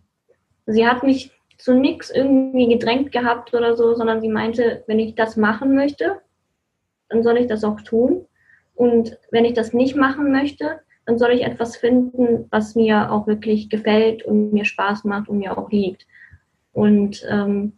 Sie 0.67 0.86
hat 0.86 1.01
mich 1.01 1.31
zu 1.57 1.74
nichts 1.74 2.12
irgendwie 2.12 2.67
gedrängt 2.67 3.12
gehabt 3.12 3.55
oder 3.55 3.75
so, 3.75 3.95
sondern 3.95 4.21
sie 4.21 4.29
meinte, 4.29 4.83
wenn 4.86 5.00
ich 5.00 5.15
das 5.15 5.36
machen 5.36 5.74
möchte, 5.74 6.21
dann 7.10 7.24
soll 7.24 7.38
ich 7.38 7.48
das 7.48 7.63
auch 7.63 7.81
tun. 7.81 8.27
Und 8.75 9.17
wenn 9.31 9.45
ich 9.45 9.53
das 9.53 9.74
nicht 9.74 9.95
machen 9.95 10.31
möchte, 10.31 10.81
dann 11.12 11.20
soll 11.20 11.32
ich 11.32 11.44
etwas 11.44 11.75
finden, 11.75 12.46
was 12.51 12.74
mir 12.74 13.12
auch 13.12 13.27
wirklich 13.27 13.70
gefällt 13.70 14.24
und 14.24 14.53
mir 14.53 14.63
Spaß 14.63 15.03
macht 15.03 15.27
und 15.27 15.39
mir 15.39 15.58
auch 15.58 15.70
liegt. 15.70 16.08
Und 16.72 17.25
ähm, 17.30 17.74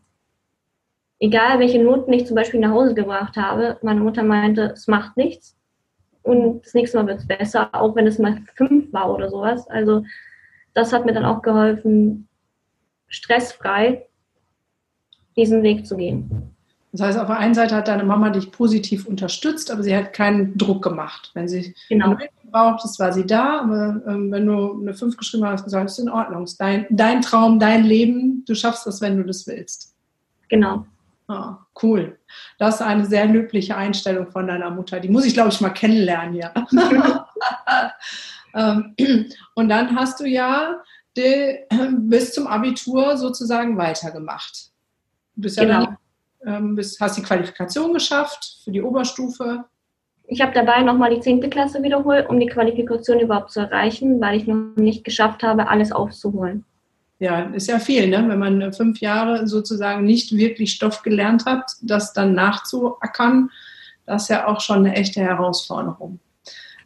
egal 1.18 1.58
welche 1.58 1.82
Noten 1.82 2.14
ich 2.14 2.28
zum 2.28 2.36
Beispiel 2.36 2.60
nach 2.60 2.70
Hause 2.70 2.94
gebracht 2.94 3.36
habe, 3.36 3.80
meine 3.82 4.02
Mutter 4.02 4.22
meinte, 4.22 4.74
es 4.76 4.88
macht 4.88 5.18
nichts. 5.18 5.58
Und 6.22 6.64
das 6.64 6.76
nächste 6.76 6.98
Mal 6.98 7.08
wird 7.08 7.22
es 7.22 7.28
besser, 7.28 7.70
auch 7.74 7.96
wenn 7.96 8.06
es 8.06 8.20
mal 8.20 8.38
fünf 8.54 8.94
war 8.94 9.12
oder 9.12 9.32
sowas. 9.32 9.68
Also 9.68 10.06
das 10.76 10.94
hat 10.94 11.06
mir 11.06 11.14
dann 11.14 11.26
auch 11.26 11.42
geholfen, 11.42 12.28
stressfrei 13.08 14.06
diesen 15.36 15.64
Weg 15.64 15.88
zu 15.88 15.98
gehen. 15.98 16.54
Das 16.92 17.02
heißt, 17.02 17.18
auf 17.18 17.26
der 17.26 17.40
einen 17.40 17.56
Seite 17.56 17.76
hat 17.76 17.88
deine 17.88 18.04
Mama 18.04 18.30
dich 18.30 18.52
positiv 18.52 19.08
unterstützt, 19.08 19.72
aber 19.72 19.82
sie 19.82 19.96
hat 19.96 20.14
keinen 20.14 20.56
Druck 20.56 20.84
gemacht. 20.84 21.32
Wenn 21.34 21.48
sie 21.48 21.74
genau. 21.90 22.16
Braucht, 22.54 22.86
war 23.00 23.12
sie 23.12 23.26
da, 23.26 23.62
aber 23.62 24.02
ähm, 24.08 24.32
wenn 24.32 24.46
du 24.46 24.80
eine 24.82 24.94
5 24.94 25.18
geschrieben 25.18 25.46
hast, 25.46 25.66
gesagt, 25.66 25.90
ist 25.90 26.00
in 26.00 26.10
Ordnung, 26.10 26.46
ist 26.46 26.62
dein, 26.62 26.86
dein 26.90 27.22
Traum, 27.22 27.60
dein 27.60 27.84
Leben, 27.84 28.46
du 28.46 28.56
schaffst 28.56 28.88
das, 28.88 29.02
wenn 29.02 29.18
du 29.18 29.24
das 29.24 29.46
willst. 29.46 29.94
Genau. 30.48 30.86
Ah, 31.28 31.58
cool. 31.82 32.18
Das 32.60 32.76
ist 32.76 32.82
eine 32.82 33.06
sehr 33.06 33.26
löbliche 33.26 33.76
Einstellung 33.76 34.32
von 34.32 34.48
deiner 34.48 34.70
Mutter. 34.70 35.00
Die 35.00 35.10
muss 35.10 35.26
ich, 35.26 35.34
glaube 35.34 35.50
ich, 35.50 35.60
mal 35.60 35.72
kennenlernen, 35.72 36.36
ja. 36.36 36.54
Ähm, 38.56 38.94
und 39.56 39.70
dann 39.70 39.96
hast 39.96 40.20
du 40.20 40.26
ja 40.26 40.84
die, 41.18 41.58
bis 41.98 42.34
zum 42.34 42.48
Abitur 42.48 43.18
sozusagen 43.18 43.78
weitergemacht. 43.78 44.72
Du 45.36 45.42
bist 45.42 45.58
ja 45.58 45.64
genau. 45.64 45.86
dann, 45.86 45.98
ähm, 46.46 46.76
bist, 46.76 47.00
hast 47.00 47.18
die 47.18 47.24
Qualifikation 47.24 47.94
geschafft 47.94 48.60
für 48.64 48.72
die 48.72 48.82
Oberstufe. 48.82 49.66
Ich 50.26 50.42
habe 50.42 50.54
dabei 50.54 50.82
nochmal 50.82 51.14
die 51.14 51.20
10. 51.20 51.50
Klasse 51.50 51.84
wiederholt, 51.84 52.30
um 52.30 52.40
die 52.40 52.48
Qualifikation 52.48 53.20
überhaupt 53.20 53.52
zu 53.52 53.60
erreichen, 53.60 54.22
weil 54.22 54.38
ich 54.38 54.48
noch 54.48 54.76
nicht 54.76 55.04
geschafft 55.04 55.44
habe, 55.44 55.68
alles 55.68 55.92
aufzuholen. 55.92 56.66
Ja, 57.20 57.42
ist 57.42 57.68
ja 57.68 57.80
viel, 57.80 58.10
ne? 58.10 58.26
wenn 58.28 58.40
man 58.40 58.74
fünf 58.74 59.00
Jahre 59.00 59.48
sozusagen 59.48 60.06
nicht 60.06 60.36
wirklich 60.36 60.74
Stoff 60.74 61.04
gelernt 61.04 61.46
hat, 61.46 61.72
das 61.82 62.14
dann 62.14 62.34
nachzuackern, 62.34 63.50
das 64.06 64.24
ist 64.24 64.30
ja 64.30 64.48
auch 64.48 64.60
schon 64.60 64.80
eine 64.80 64.96
echte 64.96 65.22
Herausforderung. 65.22 66.20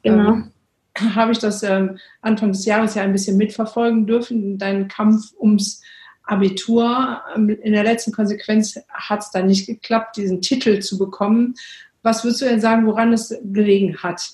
Genau. 0.04 0.34
Ähm, 0.34 0.52
habe 1.16 1.32
ich 1.32 1.40
das 1.40 1.64
ähm, 1.64 1.98
Anfang 2.22 2.52
des 2.52 2.66
Jahres 2.66 2.96
ja 2.96 3.04
ein 3.04 3.14
bisschen 3.14 3.38
mitverfolgen 3.38 4.06
dürfen, 4.06 4.58
deinen 4.58 4.88
Kampf 4.88 5.34
ums 5.40 5.82
Abitur. 6.24 7.22
Ähm, 7.36 7.50
in 7.50 7.74
der 7.74 7.84
letzten 7.84 8.12
Konsequenz 8.12 8.80
hat 8.90 9.22
es 9.22 9.32
dann 9.32 9.48
nicht 9.48 9.66
geklappt, 9.66 10.18
diesen 10.18 10.42
Titel 10.42 10.80
zu 10.80 10.98
bekommen. 10.98 11.56
Was 12.08 12.24
würdest 12.24 12.40
du 12.40 12.46
denn 12.46 12.62
sagen, 12.62 12.88
woran 12.88 13.12
es 13.12 13.38
gelegen 13.44 14.02
hat? 14.02 14.30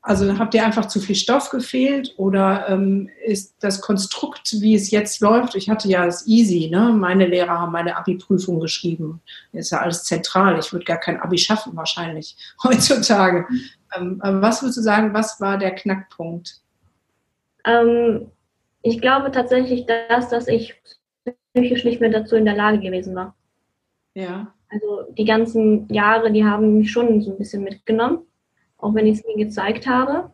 Also 0.00 0.38
habt 0.38 0.54
ihr 0.54 0.64
einfach 0.64 0.86
zu 0.86 1.00
viel 1.00 1.16
Stoff 1.16 1.50
gefehlt 1.50 2.14
oder 2.18 2.68
ähm, 2.68 3.10
ist 3.24 3.56
das 3.58 3.80
Konstrukt, 3.80 4.60
wie 4.60 4.76
es 4.76 4.92
jetzt 4.92 5.20
läuft? 5.20 5.56
Ich 5.56 5.68
hatte 5.68 5.88
ja 5.88 6.06
das 6.06 6.28
Easy, 6.28 6.68
ne? 6.70 6.94
Meine 6.96 7.26
Lehrer 7.26 7.58
haben 7.58 7.72
meine 7.72 7.96
Abi-Prüfung 7.96 8.60
geschrieben. 8.60 9.20
Ist 9.52 9.72
ja 9.72 9.80
alles 9.80 10.04
zentral. 10.04 10.56
Ich 10.60 10.72
würde 10.72 10.84
gar 10.84 10.98
kein 10.98 11.18
Abi 11.18 11.36
schaffen 11.36 11.74
wahrscheinlich 11.74 12.36
heutzutage. 12.62 13.44
Ähm, 13.96 14.20
was 14.22 14.62
würdest 14.62 14.78
du 14.78 14.82
sagen, 14.82 15.12
was 15.12 15.40
war 15.40 15.58
der 15.58 15.74
Knackpunkt? 15.74 16.60
Ähm, 17.64 18.30
ich 18.82 19.00
glaube 19.00 19.32
tatsächlich, 19.32 19.84
dass, 19.86 20.28
dass 20.28 20.46
ich 20.46 20.80
psychisch 21.52 21.82
nicht 21.82 22.00
mehr 22.00 22.10
dazu 22.10 22.36
in 22.36 22.44
der 22.44 22.54
Lage 22.54 22.78
gewesen 22.78 23.16
war. 23.16 23.34
Ja. 24.14 24.54
Also 24.68 25.02
die 25.16 25.24
ganzen 25.24 25.88
Jahre, 25.92 26.32
die 26.32 26.44
haben 26.44 26.78
mich 26.78 26.90
schon 26.90 27.22
so 27.22 27.32
ein 27.32 27.38
bisschen 27.38 27.62
mitgenommen 27.62 28.26
auch 28.78 28.94
wenn 28.94 29.06
ich 29.06 29.18
es 29.18 29.26
nie 29.26 29.42
gezeigt 29.42 29.86
habe. 29.86 30.32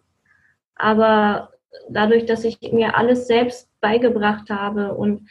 Aber 0.74 1.50
dadurch, 1.88 2.26
dass 2.26 2.44
ich 2.44 2.58
mir 2.72 2.96
alles 2.96 3.26
selbst 3.26 3.68
beigebracht 3.80 4.50
habe 4.50 4.94
und 4.94 5.28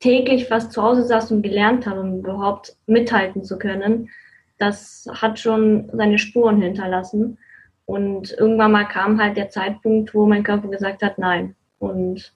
täglich 0.00 0.48
fast 0.48 0.72
zu 0.72 0.82
Hause 0.82 1.04
saß 1.04 1.30
und 1.32 1.42
gelernt 1.42 1.86
habe, 1.86 2.00
um 2.00 2.18
überhaupt 2.18 2.76
mithalten 2.86 3.44
zu 3.44 3.58
können, 3.58 4.10
das 4.58 5.06
hat 5.12 5.38
schon 5.38 5.90
seine 5.92 6.18
Spuren 6.18 6.60
hinterlassen. 6.60 7.38
Und 7.84 8.32
irgendwann 8.32 8.72
mal 8.72 8.84
kam 8.84 9.20
halt 9.20 9.36
der 9.36 9.50
Zeitpunkt, 9.50 10.14
wo 10.14 10.26
mein 10.26 10.44
Körper 10.44 10.68
gesagt 10.68 11.02
hat, 11.02 11.18
nein. 11.18 11.56
Und 11.78 12.32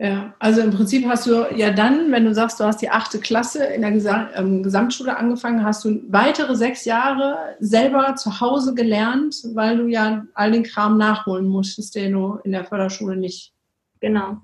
ja, 0.00 0.32
also 0.38 0.60
im 0.60 0.70
Prinzip 0.70 1.06
hast 1.08 1.26
du 1.26 1.44
ja 1.56 1.70
dann, 1.70 2.12
wenn 2.12 2.24
du 2.24 2.32
sagst, 2.32 2.60
du 2.60 2.64
hast 2.64 2.80
die 2.80 2.90
achte 2.90 3.18
Klasse 3.18 3.64
in 3.64 3.82
der 3.82 4.30
ähm, 4.36 4.62
Gesamtschule 4.62 5.16
angefangen, 5.16 5.64
hast 5.64 5.84
du 5.84 6.00
weitere 6.08 6.54
sechs 6.54 6.84
Jahre 6.84 7.56
selber 7.58 8.14
zu 8.14 8.40
Hause 8.40 8.74
gelernt, 8.74 9.34
weil 9.54 9.76
du 9.76 9.88
ja 9.88 10.24
all 10.34 10.52
den 10.52 10.62
Kram 10.62 10.98
nachholen 10.98 11.48
musstest, 11.48 11.96
den 11.96 12.12
du 12.12 12.38
in 12.44 12.52
der 12.52 12.64
Förderschule 12.64 13.16
nicht. 13.16 13.52
Genau. 13.98 14.36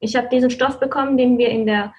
Ich 0.00 0.16
habe 0.16 0.28
diesen 0.28 0.50
Stoff 0.50 0.78
bekommen, 0.78 1.16
den 1.16 1.38
wir 1.38 1.48
in 1.48 1.64
der 1.64 1.94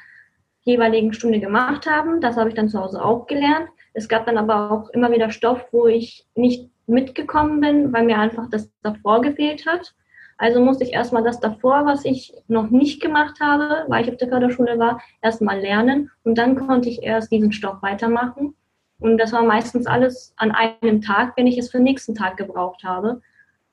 jeweiligen 0.62 1.12
Stunde 1.12 1.39
gemacht 1.39 1.88
haben. 1.88 2.22
Das 2.22 2.38
habe 2.38 2.50
ich 2.50 2.55
dann 2.55 2.70
zu 2.70 2.79
Hause 2.79 3.03
auch 3.03 3.25
gelernt. 3.25 3.70
Es 3.93 4.08
gab 4.08 4.27
dann 4.27 4.38
aber 4.38 4.72
auch 4.72 4.89
immer 4.89 5.12
wieder 5.12 5.31
Stoff, 5.31 5.65
wo 5.72 5.88
ich 5.88 6.27
nicht 6.36 6.70
mitgekommen 6.86 7.62
bin, 7.62 7.91
weil 7.91 8.05
mir 8.05 8.20
einfach 8.20 8.48
das 8.50 8.70
davor 8.84 9.22
gefehlt 9.22 9.65
hat. 9.65 9.96
Also 10.41 10.60
musste 10.60 10.83
ich 10.83 10.93
erstmal 10.93 11.21
das 11.24 11.39
davor, 11.39 11.86
was 11.86 12.03
ich 12.03 12.33
noch 12.48 12.71
nicht 12.71 13.00
gemacht 13.00 13.39
habe, 13.39 13.86
weil 13.89 14.03
ich 14.03 14.10
auf 14.10 14.17
der 14.17 14.27
Förderschule 14.27 14.79
war, 14.79 15.00
erstmal 15.21 15.60
lernen 15.60 16.10
und 16.24 16.36
dann 16.36 16.55
konnte 16.55 16.89
ich 16.89 17.03
erst 17.03 17.31
diesen 17.31 17.51
Stoff 17.51 17.83
weitermachen. 17.83 18.55
Und 18.98 19.19
das 19.19 19.33
war 19.33 19.43
meistens 19.43 19.86
alles 19.86 20.33
an 20.38 20.50
einem 20.50 21.03
Tag, 21.03 21.38
wenn 21.38 21.45
ich 21.45 21.60
es 21.60 21.69
für 21.69 21.77
den 21.77 21.83
nächsten 21.83 22.15
Tag 22.15 22.38
gebraucht 22.38 22.83
habe. 22.83 23.21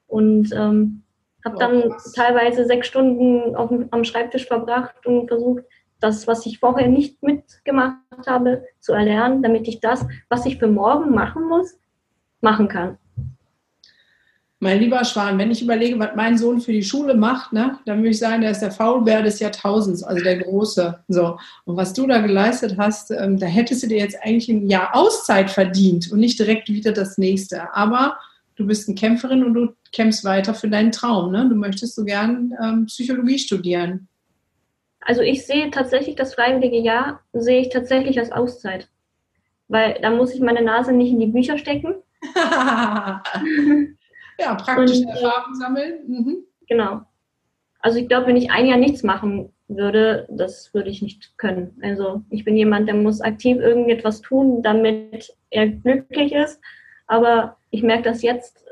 Und 0.08 0.52
ähm, 0.52 1.04
habe 1.42 1.56
dann 1.56 1.84
oh, 1.84 1.94
teilweise 2.14 2.66
sechs 2.66 2.86
Stunden 2.86 3.56
auf, 3.56 3.70
am 3.90 4.04
Schreibtisch 4.04 4.46
verbracht 4.46 5.06
und 5.06 5.28
versucht, 5.28 5.64
das, 6.00 6.26
was 6.26 6.44
ich 6.44 6.58
vorher 6.58 6.88
nicht 6.88 7.22
mitgemacht 7.22 7.96
habe, 8.26 8.62
zu 8.80 8.92
erlernen, 8.92 9.42
damit 9.42 9.66
ich 9.68 9.80
das, 9.80 10.06
was 10.28 10.44
ich 10.44 10.58
für 10.58 10.68
morgen 10.68 11.14
machen 11.14 11.48
muss, 11.48 11.78
machen 12.42 12.68
kann. 12.68 12.98
Mein 14.60 14.80
lieber 14.80 15.04
Schwan, 15.04 15.38
wenn 15.38 15.52
ich 15.52 15.62
überlege, 15.62 16.00
was 16.00 16.16
mein 16.16 16.36
Sohn 16.36 16.60
für 16.60 16.72
die 16.72 16.82
Schule 16.82 17.14
macht, 17.14 17.52
ne, 17.52 17.78
dann 17.84 17.98
würde 17.98 18.10
ich 18.10 18.18
sagen, 18.18 18.42
der 18.42 18.50
ist 18.50 18.60
der 18.60 18.72
Faulbär 18.72 19.22
des 19.22 19.38
Jahrtausends, 19.38 20.02
also 20.02 20.22
der 20.22 20.38
Große. 20.38 20.98
So. 21.06 21.38
Und 21.64 21.76
was 21.76 21.92
du 21.92 22.08
da 22.08 22.20
geleistet 22.20 22.76
hast, 22.76 23.12
ähm, 23.12 23.38
da 23.38 23.46
hättest 23.46 23.84
du 23.84 23.86
dir 23.86 23.98
jetzt 23.98 24.18
eigentlich 24.20 24.48
ein 24.48 24.66
Jahr 24.68 24.96
Auszeit 24.96 25.50
verdient 25.50 26.10
und 26.10 26.18
nicht 26.18 26.40
direkt 26.40 26.68
wieder 26.68 26.90
das 26.90 27.18
nächste. 27.18 27.72
Aber 27.72 28.18
du 28.56 28.66
bist 28.66 28.88
eine 28.88 28.96
Kämpferin 28.96 29.44
und 29.44 29.54
du 29.54 29.68
kämpfst 29.92 30.24
weiter 30.24 30.54
für 30.54 30.68
deinen 30.68 30.90
Traum. 30.90 31.30
Ne? 31.30 31.48
Du 31.48 31.54
möchtest 31.54 31.94
so 31.94 32.04
gern 32.04 32.52
ähm, 32.60 32.86
Psychologie 32.86 33.38
studieren. 33.38 34.08
Also 35.02 35.22
ich 35.22 35.46
sehe 35.46 35.70
tatsächlich 35.70 36.16
das 36.16 36.34
freiwillige 36.34 36.80
Jahr, 36.80 37.20
sehe 37.32 37.60
ich 37.60 37.68
tatsächlich 37.68 38.18
als 38.18 38.32
Auszeit. 38.32 38.88
Weil 39.68 40.00
da 40.02 40.10
muss 40.10 40.34
ich 40.34 40.40
meine 40.40 40.62
Nase 40.62 40.92
nicht 40.92 41.12
in 41.12 41.20
die 41.20 41.26
Bücher 41.28 41.58
stecken. 41.58 41.94
Ja, 44.38 44.54
praktische 44.54 45.02
und, 45.02 45.08
äh, 45.08 45.20
Erfahrung 45.20 45.54
sammeln. 45.54 45.98
Mhm. 46.06 46.36
Genau. 46.68 47.02
Also 47.80 47.98
ich 47.98 48.08
glaube, 48.08 48.26
wenn 48.26 48.36
ich 48.36 48.50
ein 48.50 48.66
Jahr 48.66 48.78
nichts 48.78 49.02
machen 49.02 49.52
würde, 49.68 50.26
das 50.30 50.72
würde 50.74 50.90
ich 50.90 51.02
nicht 51.02 51.36
können. 51.38 51.78
Also 51.82 52.22
ich 52.30 52.44
bin 52.44 52.56
jemand, 52.56 52.88
der 52.88 52.94
muss 52.94 53.20
aktiv 53.20 53.58
irgendetwas 53.58 54.20
tun, 54.20 54.62
damit 54.62 55.34
er 55.50 55.68
glücklich 55.68 56.32
ist. 56.32 56.60
Aber 57.06 57.56
ich 57.70 57.82
merke 57.82 58.04
das 58.04 58.22
jetzt, 58.22 58.64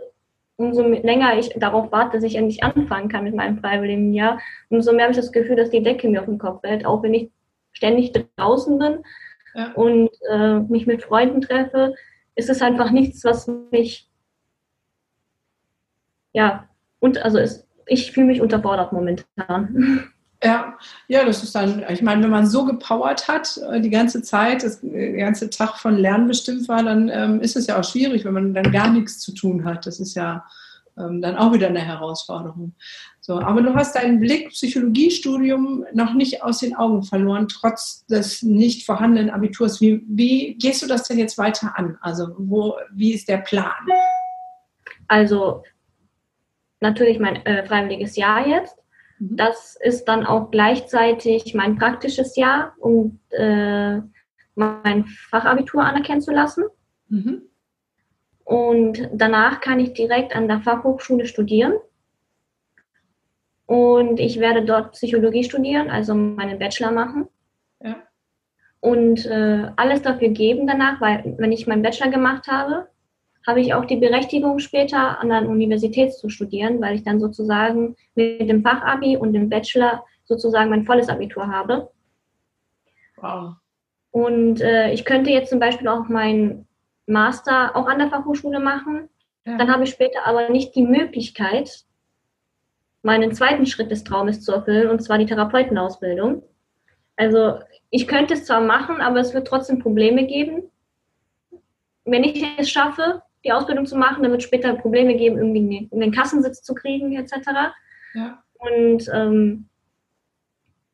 umso 0.57 0.83
länger 0.83 1.39
ich 1.39 1.51
darauf 1.57 1.93
warte, 1.93 2.17
dass 2.17 2.25
ich 2.25 2.37
endlich 2.37 2.63
anfangen 2.63 3.09
kann 3.09 3.25
mit 3.25 3.35
meinem 3.35 3.59
freiwilligen 3.59 4.13
Jahr, 4.15 4.41
umso 4.71 4.93
mehr 4.93 5.05
habe 5.05 5.13
ich 5.13 5.19
das 5.19 5.33
Gefühl, 5.33 5.57
dass 5.57 5.71
die 5.71 5.83
Decke 5.83 6.09
mir 6.09 6.21
auf 6.21 6.27
den 6.27 6.39
Kopf 6.39 6.63
fällt, 6.63 6.87
auch 6.87 7.03
wenn 7.03 7.15
ich 7.15 7.31
ständig 7.73 8.13
draußen 8.37 8.79
bin 8.79 9.03
ja. 9.55 9.73
und 9.73 10.11
äh, 10.31 10.61
mich 10.61 10.87
mit 10.87 11.03
Freunden 11.03 11.43
treffe, 11.43 11.95
ist 12.37 12.49
es 12.49 12.63
einfach 12.63 12.91
nichts, 12.91 13.23
was 13.25 13.51
mich 13.71 14.09
ja, 16.37 16.69
und 17.01 17.17
also 17.25 17.39
es, 17.39 17.67
ich 17.87 18.13
fühle 18.13 18.27
mich 18.27 18.43
unterfordert 18.43 18.93
momentan. 18.93 20.05
Ja, 20.45 20.75
ja, 21.09 21.25
das 21.25 21.43
ist 21.43 21.55
dann, 21.55 21.83
ich 21.89 22.03
meine, 22.03 22.23
wenn 22.23 22.31
man 22.31 22.47
so 22.47 22.67
gepowert 22.67 23.27
hat, 23.27 23.59
äh, 23.73 23.81
die 23.81 23.89
ganze 23.89 24.21
Zeit, 24.21 24.63
das, 24.63 24.85
äh, 24.85 25.13
der 25.13 25.25
ganze 25.25 25.49
Tag 25.49 25.79
von 25.79 25.97
Lernen 25.97 26.29
bestimmt 26.29 26.69
war, 26.69 26.83
dann 26.83 27.09
ähm, 27.09 27.41
ist 27.41 27.57
es 27.57 27.67
ja 27.67 27.81
auch 27.81 27.85
schwierig, 27.85 28.27
wenn 28.27 28.35
man 28.35 28.53
dann 28.53 28.71
gar 28.71 28.91
nichts 28.91 29.19
zu 29.21 29.33
tun 29.33 29.65
hat. 29.65 29.87
Das 29.87 29.99
ist 29.99 30.15
ja 30.15 30.45
ähm, 30.99 31.23
dann 31.23 31.37
auch 31.37 31.55
wieder 31.55 31.69
eine 31.69 31.81
Herausforderung. 31.81 32.75
So, 33.23 33.41
aber 33.41 33.63
du 33.63 33.75
hast 33.75 33.97
deinen 33.97 34.21
Blick 34.21 34.51
Psychologiestudium 34.51 35.87
noch 35.95 36.13
nicht 36.13 36.43
aus 36.43 36.59
den 36.59 36.77
Augen 36.77 37.03
verloren, 37.03 37.49
trotz 37.49 38.05
des 38.05 38.43
nicht 38.43 38.85
vorhandenen 38.85 39.31
Abiturs. 39.31 39.81
Wie, 39.81 40.05
wie 40.07 40.55
gehst 40.59 40.83
du 40.83 40.87
das 40.87 41.05
denn 41.05 41.19
jetzt 41.19 41.39
weiter 41.39 41.79
an? 41.79 41.97
Also, 42.03 42.35
wo, 42.37 42.75
wie 42.93 43.15
ist 43.15 43.27
der 43.27 43.39
Plan? 43.39 43.73
Also, 45.09 45.63
natürlich 46.81 47.19
mein 47.19 47.45
äh, 47.47 47.65
freiwilliges 47.65 48.17
Jahr 48.17 48.47
jetzt. 48.47 48.79
Mhm. 49.19 49.37
Das 49.37 49.77
ist 49.81 50.05
dann 50.05 50.25
auch 50.27 50.51
gleichzeitig 50.51 51.55
mein 51.55 51.77
praktisches 51.77 52.37
Jahr, 52.37 52.75
um 52.79 53.21
äh, 53.31 53.99
mein 54.55 55.07
Fachabitur 55.31 55.83
anerkennen 55.83 56.21
zu 56.21 56.33
lassen. 56.33 56.65
Mhm. 57.09 57.43
Und 58.45 59.11
danach 59.13 59.61
kann 59.61 59.81
ich 59.81 59.93
direkt 59.93 60.35
an 60.35 60.49
der 60.49 60.61
Fachhochschule 60.61 61.27
studieren. 61.27 61.75
Und 63.67 64.21
ich 64.21 64.39
werde 64.39 64.65
dort 64.65 64.93
Psychologie 64.93 65.43
studieren, 65.43 65.91
also 65.91 66.15
meinen 66.15 66.59
Bachelor 66.59 66.93
machen. 66.93 67.27
Ja. 67.83 67.97
Und 68.79 69.27
äh, 69.27 69.71
alles 69.75 70.03
dafür 70.03 70.29
geben 70.29 70.69
danach, 70.69 71.01
weil 71.01 71.35
wenn 71.39 71.51
ich 71.51 71.67
meinen 71.67 71.83
Bachelor 71.83 72.11
gemacht 72.11 72.47
habe, 72.47 72.89
habe 73.47 73.61
ich 73.61 73.75
auch 73.75 73.85
die 73.85 73.97
Berechtigung 73.97 74.59
später 74.59 75.21
an 75.21 75.29
der 75.29 75.49
Universität 75.49 76.13
zu 76.13 76.29
studieren, 76.29 76.81
weil 76.81 76.97
ich 76.97 77.05
dann 77.05 77.21
sozusagen 77.21 77.97
mit 78.15 78.49
dem 78.49 78.63
Fachabi 78.63 79.17
und 79.17 79.33
dem 79.33 79.49
Bachelor 79.49 80.05
sozusagen 80.25 80.71
mein 80.71 80.85
volles 80.85 81.09
Abitur 81.09 81.47
habe. 81.47 81.91
Wow. 83.17 83.55
Und 84.11 84.61
äh, 84.61 84.93
ich 84.93 85.05
könnte 85.05 85.31
jetzt 85.31 85.51
zum 85.51 85.61
Beispiel 85.61 85.89
auch 85.89 86.09
meinen 86.09 86.67
Master 87.07 87.77
auch 87.77 87.87
an 87.87 87.99
der 87.99 88.09
Fachhochschule 88.09 88.59
machen. 88.59 89.09
Ja. 89.45 89.57
Dann 89.59 89.73
habe 89.73 89.85
ich 89.85 89.91
später 89.91 90.27
aber 90.27 90.49
nicht 90.49 90.75
die 90.75 90.83
Möglichkeit, 90.83 91.85
meinen 93.03 93.33
zweiten 93.33 93.67
Schritt 93.67 93.93
des 93.93 94.03
Traumes 94.03 94.43
zu 94.43 94.53
erfüllen, 94.53 94.91
und 94.91 95.01
zwar 95.01 95.19
die 95.19 95.27
Therapeutenausbildung. 95.27 96.43
Also 97.15 97.61
ich 97.91 98.09
könnte 98.09 98.35
es 98.35 98.45
zwar 98.45 98.61
machen, 98.61 99.01
aber 99.01 99.21
es 99.21 99.33
wird 99.33 99.47
trotzdem 99.47 99.79
Probleme 99.79 100.27
geben. 100.27 100.65
Wenn 102.05 102.25
ich 102.25 102.45
es 102.59 102.71
schaffe, 102.71 103.23
die 103.45 103.53
Ausbildung 103.53 103.87
zu 103.87 103.97
machen, 103.97 104.25
es 104.25 104.43
später 104.43 104.75
Probleme 104.75 105.17
geben, 105.17 105.39
irgendwie 105.39 105.89
in 105.91 106.01
den 106.01 106.13
Kassensitz 106.13 106.63
zu 106.63 106.75
kriegen, 106.75 107.13
etc. 107.13 107.35
Ja. 108.15 108.43
Und 108.59 109.09
ähm, 109.13 109.69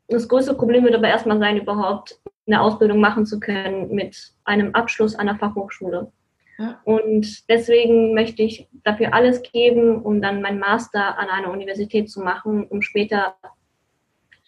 das 0.09 0.29
größte 0.29 0.55
Problem 0.55 0.85
wird 0.85 0.95
aber 0.95 1.09
erstmal 1.09 1.39
sein, 1.39 1.57
überhaupt 1.57 2.21
eine 2.47 2.61
Ausbildung 2.61 3.01
machen 3.01 3.25
zu 3.25 3.41
können 3.41 3.95
mit 3.95 4.33
einem 4.45 4.75
Abschluss 4.75 5.15
einer 5.15 5.37
Fachhochschule. 5.37 6.13
Und 6.85 7.49
deswegen 7.49 8.15
möchte 8.15 8.43
ich 8.43 8.69
dafür 8.85 9.15
alles 9.15 9.43
geben, 9.43 10.03
um 10.03 10.21
dann 10.21 10.43
meinen 10.43 10.59
Master 10.59 11.19
an 11.19 11.29
einer 11.29 11.51
Universität 11.51 12.11
zu 12.11 12.21
machen, 12.21 12.65
um 12.65 12.83
später 12.83 13.35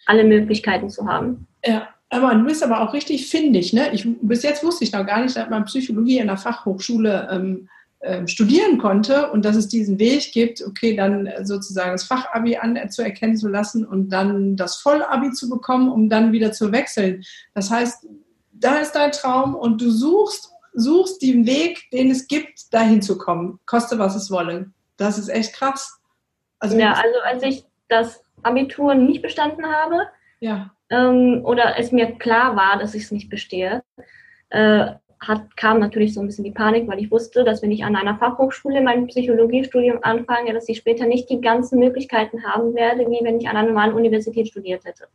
alle 0.05 0.23
Möglichkeiten 0.23 0.89
zu 0.89 1.07
haben. 1.07 1.47
Ja, 1.65 1.89
aber 2.09 2.35
du 2.35 2.45
bist 2.45 2.63
aber 2.63 2.81
auch 2.81 2.93
richtig 2.93 3.29
findig. 3.29 3.73
Ne? 3.73 3.91
Ich, 3.91 4.07
bis 4.21 4.43
jetzt 4.43 4.63
wusste 4.63 4.83
ich 4.83 4.93
noch 4.93 5.05
gar 5.05 5.21
nicht, 5.21 5.35
dass 5.35 5.49
man 5.49 5.65
Psychologie 5.65 6.19
in 6.19 6.27
der 6.27 6.37
Fachhochschule 6.37 7.27
ähm, 7.31 7.69
äh, 8.05 8.27
studieren 8.27 8.77
konnte 8.77 9.31
und 9.31 9.45
dass 9.45 9.55
es 9.55 9.67
diesen 9.67 9.97
Weg 9.97 10.31
gibt, 10.31 10.61
okay, 10.61 10.95
dann 10.95 11.27
sozusagen 11.43 11.91
das 11.91 12.03
Fachabi 12.03 12.55
anzuerkennen 12.57 13.35
zu 13.35 13.47
lassen 13.47 13.85
und 13.85 14.09
dann 14.09 14.55
das 14.55 14.75
Vollabi 14.75 15.31
zu 15.31 15.49
bekommen, 15.49 15.91
um 15.91 16.07
dann 16.07 16.31
wieder 16.31 16.51
zu 16.51 16.71
wechseln. 16.71 17.23
Das 17.55 17.71
heißt, 17.71 18.05
da 18.51 18.75
ist 18.75 18.91
dein 18.93 19.11
Traum 19.11 19.55
und 19.55 19.81
du 19.81 19.89
suchst 19.89 20.51
suchst 20.75 21.21
den 21.21 21.47
Weg, 21.47 21.89
den 21.91 22.11
es 22.11 22.27
gibt, 22.27 22.73
dahin 22.73 23.01
zu 23.01 23.17
kommen, 23.17 23.59
koste 23.65 23.97
was 23.97 24.15
es 24.15 24.29
wolle. 24.29 24.71
Das 24.97 25.17
ist 25.17 25.29
echt 25.29 25.53
krass. 25.53 25.99
Also 26.59 26.77
ja, 26.77 26.93
also 26.93 27.19
als 27.23 27.43
ich 27.43 27.65
das 27.87 28.21
Abitur 28.43 28.93
nicht 28.93 29.21
bestanden 29.21 29.65
habe 29.65 30.07
ja. 30.41 30.71
ähm, 30.89 31.41
oder 31.43 31.79
es 31.79 31.91
mir 31.91 32.11
klar 32.19 32.55
war, 32.55 32.77
dass 32.77 32.93
ich 32.93 33.03
es 33.03 33.11
nicht 33.11 33.29
bestehe, 33.29 33.83
äh, 34.49 34.93
hat, 35.27 35.57
kam 35.57 35.79
natürlich 35.79 36.13
so 36.13 36.21
ein 36.21 36.27
bisschen 36.27 36.43
die 36.43 36.51
Panik, 36.51 36.87
weil 36.87 36.99
ich 36.99 37.11
wusste, 37.11 37.43
dass 37.43 37.61
wenn 37.61 37.71
ich 37.71 37.83
an 37.83 37.95
einer 37.95 38.17
Fachhochschule 38.17 38.81
mein 38.81 39.07
Psychologiestudium 39.07 39.99
anfange, 40.01 40.53
dass 40.53 40.69
ich 40.69 40.77
später 40.77 41.05
nicht 41.05 41.29
die 41.29 41.41
ganzen 41.41 41.79
Möglichkeiten 41.79 42.43
haben 42.43 42.75
werde, 42.75 43.09
wie 43.09 43.23
wenn 43.23 43.39
ich 43.39 43.47
an 43.47 43.57
einer 43.57 43.67
normalen 43.67 43.93
Universität 43.93 44.47
studiert 44.47 44.85
hätte. 44.85 45.05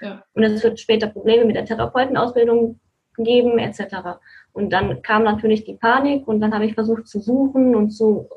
Ja. 0.00 0.22
Und 0.34 0.42
es 0.42 0.62
wird 0.62 0.80
später 0.80 1.06
Probleme 1.06 1.44
mit 1.44 1.56
der 1.56 1.64
Therapeutenausbildung 1.64 2.80
geben, 3.18 3.58
etc. 3.58 4.18
Und 4.52 4.72
dann 4.72 5.02
kam 5.02 5.22
natürlich 5.24 5.64
die 5.64 5.74
Panik 5.74 6.26
und 6.26 6.40
dann 6.40 6.54
habe 6.54 6.66
ich 6.66 6.74
versucht 6.74 7.06
zu 7.06 7.20
suchen 7.20 7.76
und 7.76 7.90
zu 7.90 8.28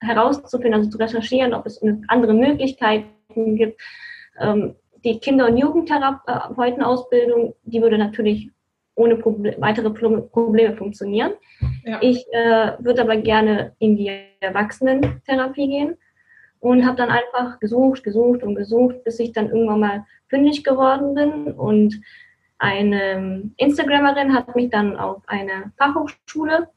herauszufinden, 0.00 0.74
also 0.74 0.90
zu 0.90 0.98
recherchieren, 0.98 1.54
ob 1.54 1.66
es 1.66 1.82
andere 2.08 2.34
Möglichkeiten 2.34 3.56
gibt. 3.56 3.80
Ähm, 4.38 4.76
die 5.04 5.18
Kinder- 5.18 5.46
und 5.46 5.56
Jugendtherapeutenausbildung, 5.58 7.54
die 7.64 7.82
würde 7.82 7.98
natürlich 7.98 8.50
ohne 8.94 9.16
Proble 9.16 9.56
weitere 9.58 9.90
Probleme 9.90 10.76
funktionieren. 10.76 11.32
Ja. 11.84 11.98
Ich 12.00 12.24
äh, 12.32 12.72
würde 12.78 13.02
aber 13.02 13.16
gerne 13.16 13.74
in 13.78 13.96
die 13.96 14.10
Erwachsenentherapie 14.40 15.68
gehen 15.68 15.96
und 16.60 16.86
habe 16.86 16.96
dann 16.96 17.10
einfach 17.10 17.60
gesucht, 17.60 18.04
gesucht 18.04 18.42
und 18.42 18.54
gesucht, 18.54 19.04
bis 19.04 19.18
ich 19.18 19.32
dann 19.32 19.50
irgendwann 19.50 19.80
mal 19.80 20.04
fündig 20.28 20.64
geworden 20.64 21.14
bin 21.14 21.52
und 21.52 22.00
eine 22.58 23.50
Instagramerin 23.56 24.32
hat 24.32 24.54
mich 24.56 24.70
dann 24.70 24.96
auf 24.96 25.22
eine 25.26 25.72
Fachhochschule 25.76 26.68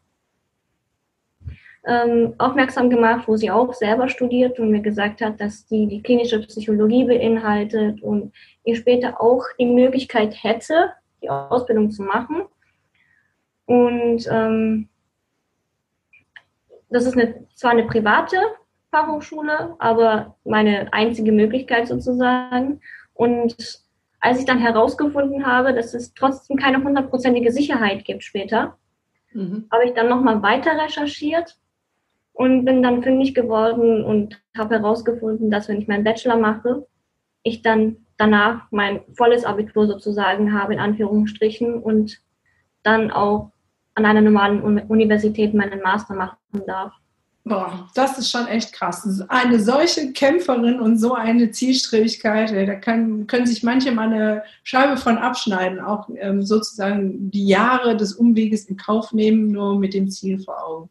ähm, 1.87 2.33
aufmerksam 2.37 2.89
gemacht, 2.89 3.27
wo 3.27 3.37
sie 3.37 3.49
auch 3.49 3.73
selber 3.73 4.09
studiert 4.09 4.59
und 4.59 4.71
mir 4.71 4.81
gesagt 4.81 5.21
hat, 5.21 5.39
dass 5.39 5.65
die 5.67 5.87
die 5.87 6.01
klinische 6.01 6.41
Psychologie 6.41 7.05
beinhaltet 7.05 8.01
und 8.01 8.33
ich 8.65 8.79
später 8.79 9.21
auch 9.21 9.45
die 9.57 9.67
Möglichkeit 9.67 10.35
hätte, 10.43 10.91
die 11.21 11.29
Ausbildung 11.29 11.91
zu 11.91 12.03
machen. 12.03 12.43
Und 13.65 14.27
ähm, 14.29 14.89
das 16.89 17.05
ist 17.05 17.17
eine, 17.17 17.45
zwar 17.53 17.71
eine 17.71 17.85
private 17.85 18.37
Fachhochschule, 18.91 19.75
aber 19.79 20.35
meine 20.45 20.91
einzige 20.93 21.31
Möglichkeit 21.31 21.87
sozusagen. 21.87 22.79
Und 23.13 23.55
als 24.19 24.39
ich 24.39 24.45
dann 24.45 24.59
herausgefunden 24.59 25.45
habe, 25.45 25.73
dass 25.73 25.93
es 25.93 26.13
trotzdem 26.13 26.57
keine 26.57 26.83
hundertprozentige 26.83 27.51
Sicherheit 27.51 28.05
gibt 28.05 28.23
später, 28.23 28.77
mhm. 29.33 29.67
habe 29.71 29.85
ich 29.85 29.93
dann 29.93 30.09
nochmal 30.09 30.41
weiter 30.41 30.71
recherchiert 30.81 31.57
und 32.33 32.65
bin 32.65 32.81
dann 32.81 33.03
fündig 33.03 33.33
geworden 33.33 34.03
und 34.03 34.41
habe 34.57 34.75
herausgefunden, 34.75 35.51
dass 35.51 35.67
wenn 35.67 35.81
ich 35.81 35.87
meinen 35.87 36.03
Bachelor 36.03 36.37
mache, 36.37 36.87
ich 37.43 37.61
dann 37.61 38.06
danach 38.17 38.67
mein 38.71 39.01
volles 39.13 39.45
Abitur 39.45 39.87
sozusagen 39.87 40.53
habe, 40.53 40.73
in 40.73 40.79
Anführungsstrichen, 40.79 41.75
und 41.75 42.21
dann 42.83 43.11
auch 43.11 43.51
an 43.95 44.05
einer 44.05 44.21
normalen 44.21 44.61
Universität 44.61 45.53
meinen 45.53 45.81
Master 45.81 46.13
machen 46.13 46.37
darf. 46.67 46.93
Boah, 47.47 47.89
das 47.95 48.17
ist 48.19 48.29
schon 48.29 48.47
echt 48.47 48.73
krass. 48.73 49.07
Eine 49.29 49.59
solche 49.59 50.11
Kämpferin 50.11 50.81
und 50.81 50.97
so 50.97 51.13
eine 51.13 51.49
Zielstrebigkeit, 51.51 52.51
da 52.67 52.75
kann, 52.75 53.25
können 53.25 53.47
sich 53.47 53.63
manche 53.63 53.91
mal 53.91 54.11
eine 54.11 54.43
Scheibe 54.63 54.97
von 54.97 55.17
abschneiden, 55.17 55.79
auch 55.79 56.09
ähm, 56.17 56.43
sozusagen 56.43 57.31
die 57.31 57.47
Jahre 57.47 57.95
des 57.95 58.13
Umweges 58.13 58.65
in 58.65 58.75
Kauf 58.75 59.13
nehmen, 59.13 59.51
nur 59.51 59.79
mit 59.79 59.93
dem 59.93 60.09
Ziel 60.09 60.39
vor 60.39 60.61
Augen. 60.61 60.89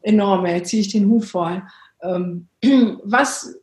Enorm, 0.00 0.46
jetzt 0.46 0.70
ziehe 0.70 0.80
ich 0.80 0.92
den 0.92 1.08
Hut 1.08 1.26
vor. 1.26 1.62
Ähm, 2.00 2.48
was, 3.04 3.54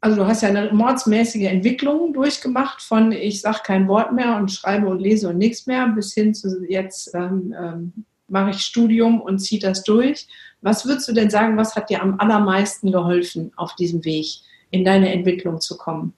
also 0.00 0.16
du 0.16 0.26
hast 0.26 0.42
ja 0.42 0.48
eine 0.48 0.72
mordsmäßige 0.72 1.44
Entwicklung 1.44 2.12
durchgemacht 2.12 2.80
von 2.82 3.12
ich 3.12 3.40
sage 3.40 3.60
kein 3.64 3.88
Wort 3.88 4.12
mehr 4.12 4.36
und 4.36 4.52
schreibe 4.52 4.86
und 4.88 5.00
lese 5.00 5.28
und 5.28 5.38
nichts 5.38 5.66
mehr, 5.66 5.88
bis 5.88 6.14
hin 6.14 6.34
zu 6.34 6.64
jetzt 6.68 7.14
ähm, 7.14 7.54
ähm 7.58 7.92
mache 8.28 8.50
ich 8.50 8.60
Studium 8.60 9.20
und 9.20 9.38
ziehe 9.38 9.60
das 9.60 9.82
durch. 9.82 10.28
Was 10.60 10.86
würdest 10.86 11.08
du 11.08 11.12
denn 11.12 11.30
sagen, 11.30 11.56
was 11.56 11.74
hat 11.74 11.90
dir 11.90 12.02
am 12.02 12.20
allermeisten 12.20 12.92
geholfen, 12.92 13.52
auf 13.56 13.74
diesem 13.74 14.04
Weg 14.04 14.26
in 14.70 14.84
deine 14.84 15.12
Entwicklung 15.12 15.60
zu 15.60 15.76
kommen? 15.76 16.12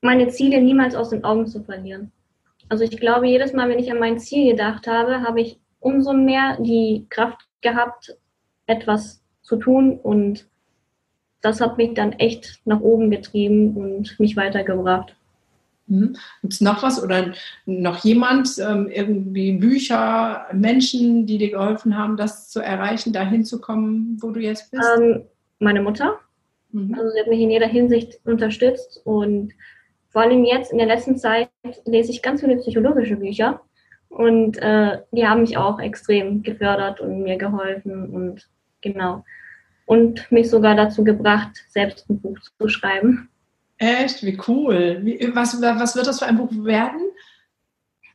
Meine 0.00 0.28
Ziele 0.28 0.60
niemals 0.60 0.94
aus 0.94 1.10
den 1.10 1.24
Augen 1.24 1.46
zu 1.46 1.62
verlieren. 1.62 2.12
Also 2.68 2.84
ich 2.84 2.98
glaube, 2.98 3.26
jedes 3.26 3.52
Mal, 3.52 3.68
wenn 3.68 3.78
ich 3.78 3.90
an 3.90 3.98
mein 3.98 4.18
Ziel 4.18 4.50
gedacht 4.50 4.86
habe, 4.86 5.22
habe 5.22 5.40
ich 5.40 5.58
umso 5.80 6.12
mehr 6.12 6.58
die 6.60 7.06
Kraft 7.08 7.40
gehabt, 7.62 8.16
etwas 8.66 9.22
zu 9.42 9.56
tun 9.56 9.98
und 9.98 10.46
das 11.40 11.60
hat 11.60 11.78
mich 11.78 11.94
dann 11.94 12.12
echt 12.12 12.60
nach 12.64 12.80
oben 12.80 13.10
getrieben 13.10 13.76
und 13.76 14.18
mich 14.18 14.36
weitergebracht. 14.36 15.14
Mhm. 15.86 16.16
Gibt 16.42 16.52
es 16.52 16.60
noch 16.60 16.82
was 16.82 17.02
oder 17.02 17.32
noch 17.66 18.04
jemand, 18.04 18.58
ähm, 18.58 18.88
irgendwie 18.92 19.52
Bücher, 19.52 20.46
Menschen, 20.52 21.26
die 21.26 21.38
dir 21.38 21.50
geholfen 21.50 21.96
haben, 21.96 22.16
das 22.16 22.50
zu 22.50 22.60
erreichen, 22.60 23.12
dahin 23.12 23.44
zu 23.44 23.60
kommen, 23.60 24.18
wo 24.20 24.30
du 24.30 24.40
jetzt 24.40 24.70
bist? 24.70 24.86
Ähm, 24.98 25.22
meine 25.58 25.80
Mutter. 25.82 26.18
Mhm. 26.72 26.94
Also 26.94 27.10
sie 27.10 27.20
hat 27.20 27.28
mich 27.28 27.40
in 27.40 27.50
jeder 27.50 27.66
Hinsicht 27.66 28.20
unterstützt 28.24 29.00
und 29.04 29.52
vor 30.10 30.22
allem 30.22 30.44
jetzt 30.44 30.72
in 30.72 30.78
der 30.78 30.86
letzten 30.86 31.16
Zeit 31.16 31.48
lese 31.84 32.10
ich 32.10 32.22
ganz 32.22 32.40
viele 32.40 32.56
psychologische 32.56 33.16
Bücher 33.16 33.60
und 34.08 34.58
äh, 34.58 34.98
die 35.12 35.26
haben 35.26 35.42
mich 35.42 35.56
auch 35.56 35.80
extrem 35.80 36.42
gefördert 36.42 37.00
und 37.00 37.22
mir 37.22 37.36
geholfen 37.36 38.10
und 38.10 38.48
genau. 38.80 39.24
Und 39.88 40.30
mich 40.30 40.50
sogar 40.50 40.74
dazu 40.74 41.02
gebracht, 41.02 41.64
selbst 41.70 42.10
ein 42.10 42.20
Buch 42.20 42.38
zu 42.58 42.68
schreiben. 42.68 43.30
Echt? 43.78 44.22
Wie 44.22 44.38
cool. 44.46 44.98
Wie, 45.02 45.34
was, 45.34 45.62
was 45.62 45.96
wird 45.96 46.06
das 46.06 46.18
für 46.18 46.26
ein 46.26 46.36
Buch 46.36 46.50
werden? 46.52 47.00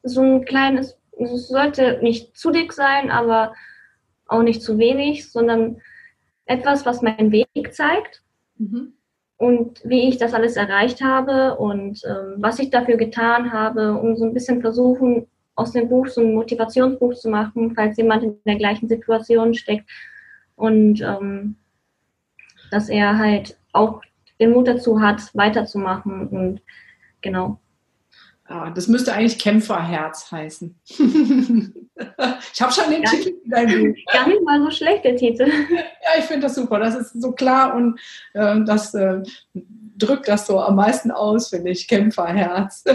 So 0.03 0.21
ein 0.21 0.45
kleines, 0.45 0.95
es 1.17 1.47
sollte 1.47 1.97
nicht 2.03 2.37
zu 2.37 2.51
dick 2.51 2.73
sein, 2.73 3.09
aber 3.09 3.55
auch 4.27 4.43
nicht 4.43 4.61
zu 4.61 4.77
wenig, 4.77 5.31
sondern 5.31 5.81
etwas, 6.45 6.85
was 6.85 7.01
meinen 7.01 7.31
Weg 7.31 7.47
zeigt 7.71 8.21
mhm. 8.59 8.93
und 9.37 9.81
wie 9.83 10.09
ich 10.09 10.17
das 10.17 10.35
alles 10.35 10.57
erreicht 10.57 11.01
habe 11.01 11.55
und 11.57 12.01
ähm, 12.05 12.35
was 12.37 12.59
ich 12.59 12.69
dafür 12.69 12.97
getan 12.97 13.51
habe, 13.51 13.93
um 13.93 14.15
so 14.15 14.25
ein 14.25 14.33
bisschen 14.35 14.61
versuchen, 14.61 15.25
aus 15.55 15.71
dem 15.71 15.89
Buch 15.89 16.07
so 16.07 16.21
ein 16.21 16.35
Motivationsbuch 16.35 17.15
zu 17.15 17.29
machen, 17.29 17.73
falls 17.73 17.97
jemand 17.97 18.23
in 18.23 18.37
der 18.45 18.57
gleichen 18.57 18.87
Situation 18.87 19.55
steckt 19.55 19.89
und 20.55 21.01
ähm, 21.01 21.55
dass 22.73 22.89
er 22.89 23.17
halt 23.17 23.57
auch 23.71 24.01
den 24.39 24.51
Mut 24.51 24.67
dazu 24.67 24.99
hat, 24.99 25.21
weiterzumachen 25.33 26.27
und 26.27 26.61
genau. 27.21 27.59
Ah, 28.45 28.71
das 28.71 28.87
müsste 28.87 29.13
eigentlich 29.13 29.39
Kämpferherz 29.39 30.31
heißen. 30.31 30.75
ich 30.87 32.61
habe 32.61 32.73
schon 32.73 32.91
den 32.91 33.03
gar 33.03 33.11
Titel 33.11 33.33
in 33.43 33.49
deinem 33.49 33.93
Buch. 33.93 33.97
Gar 34.11 34.27
nicht 34.27 34.43
mal 34.43 34.61
so 34.61 34.71
schlecht, 34.71 35.05
der 35.05 35.15
Titel. 35.15 35.47
Ja, 35.71 36.19
ich 36.19 36.25
finde 36.25 36.41
das 36.41 36.55
super. 36.55 36.79
Das 36.79 36.95
ist 36.95 37.21
so 37.21 37.31
klar 37.31 37.75
und 37.75 37.99
äh, 38.33 38.61
das 38.65 38.93
äh, 38.93 39.21
drückt 39.97 40.27
das 40.27 40.45
so 40.45 40.59
am 40.59 40.75
meisten 40.75 41.09
aus, 41.11 41.49
finde 41.49 41.71
ich. 41.71 41.87
Kämpferherz. 41.87 42.83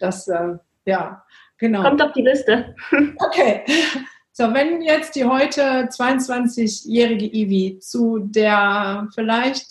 Das, 0.00 0.28
äh, 0.28 0.54
ja, 0.84 1.24
genau. 1.58 1.82
Kommt 1.82 2.02
auf 2.02 2.12
die 2.12 2.22
Liste. 2.22 2.74
okay. 3.18 3.64
So, 4.40 4.54
wenn 4.54 4.82
jetzt 4.82 5.16
die 5.16 5.24
heute 5.24 5.88
22-jährige 5.88 7.26
Ivi 7.26 7.80
zu 7.80 8.20
der 8.20 9.08
vielleicht 9.12 9.66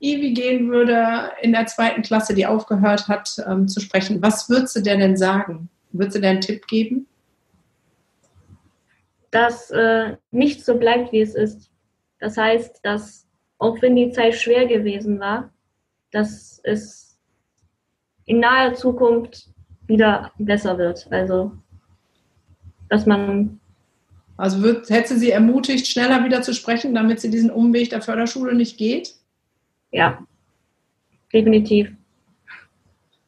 Ivi 0.00 0.32
gehen 0.32 0.70
würde 0.70 1.32
in 1.42 1.52
der 1.52 1.66
zweiten 1.66 2.00
Klasse, 2.00 2.32
die 2.32 2.46
aufgehört 2.46 3.08
hat 3.08 3.36
ähm, 3.46 3.68
zu 3.68 3.80
sprechen, 3.80 4.22
was 4.22 4.48
würdest 4.48 4.76
du 4.76 4.80
denn 4.80 5.18
sagen? 5.18 5.68
Würdest 5.92 6.16
du 6.16 6.22
dir 6.22 6.30
einen 6.30 6.40
Tipp 6.40 6.66
geben? 6.66 7.06
Dass 9.32 9.70
äh, 9.70 10.16
nicht 10.30 10.64
so 10.64 10.78
bleibt, 10.78 11.12
wie 11.12 11.20
es 11.20 11.34
ist. 11.34 11.70
Das 12.20 12.38
heißt, 12.38 12.80
dass 12.84 13.26
auch 13.58 13.82
wenn 13.82 13.96
die 13.96 14.12
Zeit 14.12 14.36
schwer 14.36 14.64
gewesen 14.64 15.20
war, 15.20 15.50
dass 16.10 16.58
es 16.64 17.18
in 18.24 18.40
naher 18.40 18.72
Zukunft 18.72 19.50
wieder 19.86 20.32
besser 20.38 20.78
wird. 20.78 21.06
Also, 21.10 21.52
dass 22.88 23.04
man. 23.04 23.57
Also 24.38 24.62
wird, 24.62 24.88
hätte 24.88 25.18
sie 25.18 25.32
ermutigt, 25.32 25.88
schneller 25.88 26.24
wieder 26.24 26.42
zu 26.42 26.54
sprechen, 26.54 26.94
damit 26.94 27.20
sie 27.20 27.28
diesen 27.28 27.50
Umweg 27.50 27.90
der 27.90 28.00
Förderschule 28.00 28.54
nicht 28.54 28.78
geht? 28.78 29.16
Ja, 29.90 30.24
definitiv. 31.32 31.90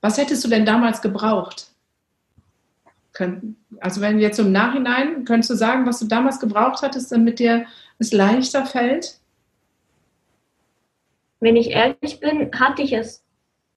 Was 0.01 0.17
hättest 0.17 0.45
du 0.45 0.49
denn 0.49 0.65
damals 0.65 1.03
gebraucht? 1.03 1.67
Also 3.81 4.01
wenn 4.01 4.21
jetzt 4.21 4.39
im 4.39 4.53
Nachhinein, 4.53 5.25
könntest 5.25 5.51
du 5.51 5.57
sagen, 5.57 5.85
was 5.85 5.99
du 5.99 6.07
damals 6.07 6.39
gebraucht 6.39 6.81
hattest, 6.81 7.11
damit 7.11 7.41
dir 7.41 7.67
es 7.99 8.13
leichter 8.13 8.65
fällt? 8.65 9.19
Wenn 11.41 11.57
ich 11.57 11.71
ehrlich 11.71 12.21
bin, 12.21 12.51
hatte 12.53 12.83
ich 12.83 12.93
es, 12.93 13.25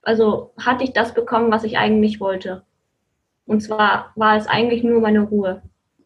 also 0.04 0.54
hatte 0.58 0.84
ich 0.84 0.94
das 0.94 1.14
bekommen, 1.16 1.52
was 1.52 1.64
ich 1.64 1.78
eigentlich 1.78 2.20
wollte. 2.20 2.64
Und 3.46 3.62
zwar 3.62 4.14
war 4.16 4.38
es 4.38 4.46
eigentlich 4.46 4.84
nur 4.84 5.02
meine 5.02 5.22
Ruhe. 5.22 5.64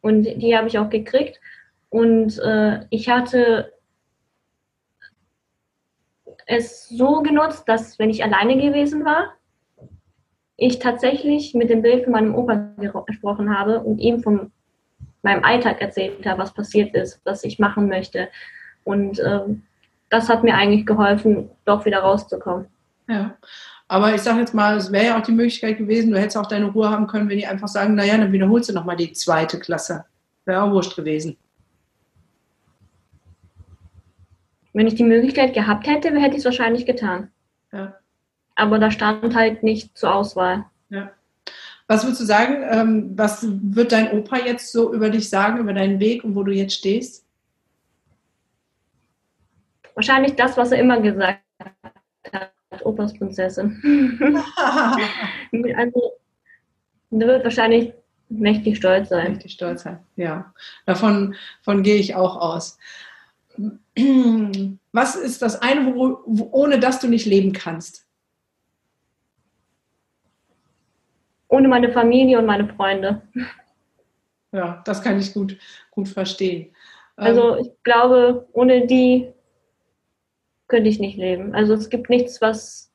Und 0.08 0.24
die 0.24 0.56
habe 0.56 0.70
ich 0.70 0.80
auch 0.80 0.89
gekriegt. 0.89 1.41
Und 1.89 2.39
äh, 2.39 2.86
ich 2.91 3.10
hatte 3.10 3.74
es 6.46 6.88
so 6.88 7.22
genutzt, 7.22 7.67
dass 7.67 8.00
wenn 8.00 8.10
ich 8.10 8.24
alleine 8.24 8.56
gewesen 8.56 9.04
war, 9.04 9.34
ich 10.56 10.80
tatsächlich 10.80 11.54
mit 11.54 11.70
dem 11.70 11.82
Bild 11.82 12.06
von 12.06 12.13
meinem 12.13 12.36
Opa 12.36 12.74
gesprochen 13.06 13.56
habe 13.56 13.82
und 13.82 14.00
ihm 14.00 14.24
von 14.24 14.54
meinem 15.24 15.43
Alltag 15.43 15.82
erzählt 15.82 16.26
habe, 16.26 16.39
was 16.39 16.54
passiert 16.54 16.96
ist, 16.96 17.20
was 17.26 17.43
ich 17.43 17.60
machen 17.60 17.89
möchte. 17.89 18.30
Und 18.86 19.20
ähm, 19.20 19.63
das 20.10 20.30
hat 20.30 20.46
mir 20.46 20.56
eigentlich 20.56 20.86
geholfen, 20.86 21.50
doch 21.65 21.84
wieder 21.84 22.00
rauszukommen. 22.00 22.67
Ja. 23.10 23.38
Aber 23.88 24.13
ich 24.13 24.21
sage 24.21 24.39
jetzt 24.39 24.54
mal, 24.54 24.78
es 24.78 24.91
wäre 24.91 25.06
ja 25.06 25.17
auch 25.17 25.23
die 25.23 25.32
Möglichkeit 25.32 25.78
gewesen, 25.78 26.12
du 26.12 26.19
hättest 26.19 26.38
auch 26.38 26.47
deine 26.47 26.65
Ruhe 26.65 26.89
haben 26.89 27.08
können, 27.08 27.30
wenn 27.30 27.38
die 27.38 27.47
einfach 27.47 27.69
sagen, 27.69 27.95
naja, 27.95 28.17
dann 28.17 28.34
wiederholst 28.34 28.69
du 28.69 28.73
nochmal 28.73 28.97
die 28.97 29.13
zweite 29.13 29.60
Klasse. 29.60 30.06
Wäre 30.45 30.62
auch 30.62 30.71
wurscht 30.71 30.95
gewesen. 30.95 31.38
Wenn 34.73 34.88
ich 34.88 34.95
die 34.95 35.04
Möglichkeit 35.04 35.54
gehabt 35.54 35.88
hätte, 35.88 36.10
hätte 36.19 36.34
ich 36.34 36.39
es 36.39 36.45
wahrscheinlich 36.45 36.86
getan. 36.86 37.32
Ja. 37.71 37.95
Aber 38.56 38.78
da 38.78 38.91
stand 38.91 39.36
halt 39.36 39.63
nicht 39.63 39.97
zur 39.97 40.13
Auswahl. 40.13 40.65
Ja. 40.89 41.12
Was 41.88 42.04
würdest 42.04 42.21
du 42.21 42.26
sagen, 42.26 42.63
ähm, 42.69 43.17
was 43.17 43.47
wird 43.50 43.93
dein 43.93 44.12
Opa 44.12 44.38
jetzt 44.38 44.73
so 44.73 44.93
über 44.93 45.10
dich 45.10 45.30
sagen, 45.30 45.60
über 45.60 45.73
deinen 45.73 46.02
Weg 46.02 46.23
und 46.26 46.36
wo 46.36 46.43
du 46.43 46.52
jetzt 46.52 46.73
stehst? 46.73 47.26
Wahrscheinlich 49.95 50.36
das, 50.36 50.58
was 50.58 50.71
er 50.71 50.80
immer 50.80 51.00
gesagt 51.00 51.39
hat, 52.34 52.52
Opas 52.85 53.13
Prinzessin. 53.13 53.81
also, 55.75 56.13
der 57.09 57.27
wird 57.27 57.43
wahrscheinlich 57.43 57.93
mächtig 58.29 58.77
stolz 58.77 59.09
sein. 59.09 59.33
Mächtig 59.33 59.53
stolz 59.53 59.83
sein, 59.83 59.99
ja. 60.15 60.53
Davon, 60.85 61.35
davon 61.59 61.83
gehe 61.83 61.95
ich 61.95 62.15
auch 62.15 62.37
aus. 62.37 62.77
Was 64.91 65.15
ist 65.15 65.41
das 65.41 65.61
eine, 65.61 65.95
wo, 65.95 66.19
wo, 66.25 66.49
ohne 66.51 66.79
das 66.79 66.99
du 66.99 67.07
nicht 67.07 67.25
leben 67.25 67.53
kannst? 67.53 68.05
Ohne 71.47 71.67
meine 71.67 71.91
Familie 71.91 72.39
und 72.39 72.45
meine 72.45 72.67
Freunde. 72.67 73.21
Ja, 74.51 74.81
das 74.85 75.01
kann 75.01 75.19
ich 75.19 75.33
gut, 75.33 75.57
gut 75.91 76.07
verstehen. 76.07 76.75
Also 77.15 77.57
ähm, 77.57 77.65
ich 77.65 77.83
glaube, 77.83 78.47
ohne 78.53 78.85
die 78.85 79.33
könnte 80.67 80.89
ich 80.89 80.99
nicht 80.99 81.17
leben. 81.17 81.56
Also 81.56 81.73
es 81.73 81.89
gibt 81.89 82.10
nichts, 82.10 82.41
was 82.41 82.91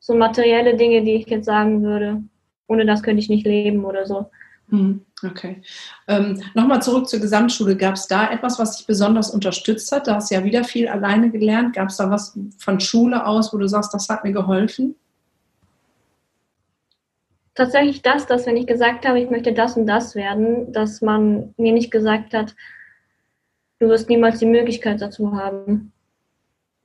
so 0.00 0.14
materielle 0.14 0.76
Dinge, 0.76 1.02
die 1.02 1.14
ich 1.14 1.26
jetzt 1.26 1.46
sagen 1.46 1.82
würde, 1.82 2.22
ohne 2.66 2.84
das 2.84 3.02
könnte 3.02 3.20
ich 3.20 3.28
nicht 3.28 3.46
leben 3.46 3.84
oder 3.84 4.06
so. 4.06 4.30
Hm, 4.70 5.04
okay. 5.22 5.62
Ähm, 6.08 6.42
Nochmal 6.54 6.82
zurück 6.82 7.08
zur 7.08 7.20
Gesamtschule. 7.20 7.76
Gab 7.76 7.94
es 7.94 8.06
da 8.06 8.30
etwas, 8.30 8.58
was 8.58 8.76
dich 8.76 8.86
besonders 8.86 9.30
unterstützt 9.30 9.92
hat? 9.92 10.06
Da 10.06 10.16
hast 10.16 10.30
du 10.30 10.34
ja 10.34 10.44
wieder 10.44 10.64
viel 10.64 10.88
alleine 10.88 11.30
gelernt. 11.30 11.74
Gab 11.74 11.88
es 11.88 11.96
da 11.96 12.10
was 12.10 12.38
von 12.58 12.80
Schule 12.80 13.26
aus, 13.26 13.52
wo 13.52 13.58
du 13.58 13.68
sagst, 13.68 13.92
das 13.94 14.08
hat 14.08 14.24
mir 14.24 14.32
geholfen? 14.32 14.94
Tatsächlich 17.54 18.02
das, 18.02 18.26
dass 18.26 18.46
wenn 18.46 18.56
ich 18.56 18.66
gesagt 18.66 19.06
habe, 19.06 19.20
ich 19.20 19.30
möchte 19.30 19.52
das 19.52 19.76
und 19.76 19.86
das 19.86 20.14
werden, 20.14 20.72
dass 20.72 21.00
man 21.02 21.54
mir 21.56 21.72
nicht 21.72 21.90
gesagt 21.90 22.34
hat, 22.34 22.56
du 23.78 23.88
wirst 23.88 24.08
niemals 24.08 24.40
die 24.40 24.46
Möglichkeit 24.46 25.00
dazu 25.00 25.36
haben. 25.36 25.93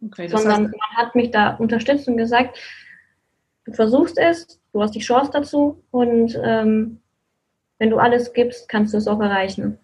Okay, 0.06 0.28
Sondern 0.28 0.66
heißt, 0.66 0.76
man 0.78 0.98
hat 0.98 1.16
mich 1.16 1.32
da 1.32 1.56
unterstützt 1.56 2.08
und 2.08 2.18
gesagt, 2.18 2.58
du 3.66 3.74
versuchst 3.74 4.18
es, 4.18 4.60
du 4.72 4.82
hast 4.82 4.96
die 4.96 5.00
Chance 5.00 5.32
dazu 5.34 5.84
und 5.92 6.40
ähm, 6.42 7.00
wenn 7.80 7.90
du 7.90 7.98
alles 7.98 8.34
gibst, 8.34 8.70
kannst 8.70 8.94
du 8.94 8.98
es 8.98 9.08
auch 9.08 9.20
erreichen. 9.20 9.78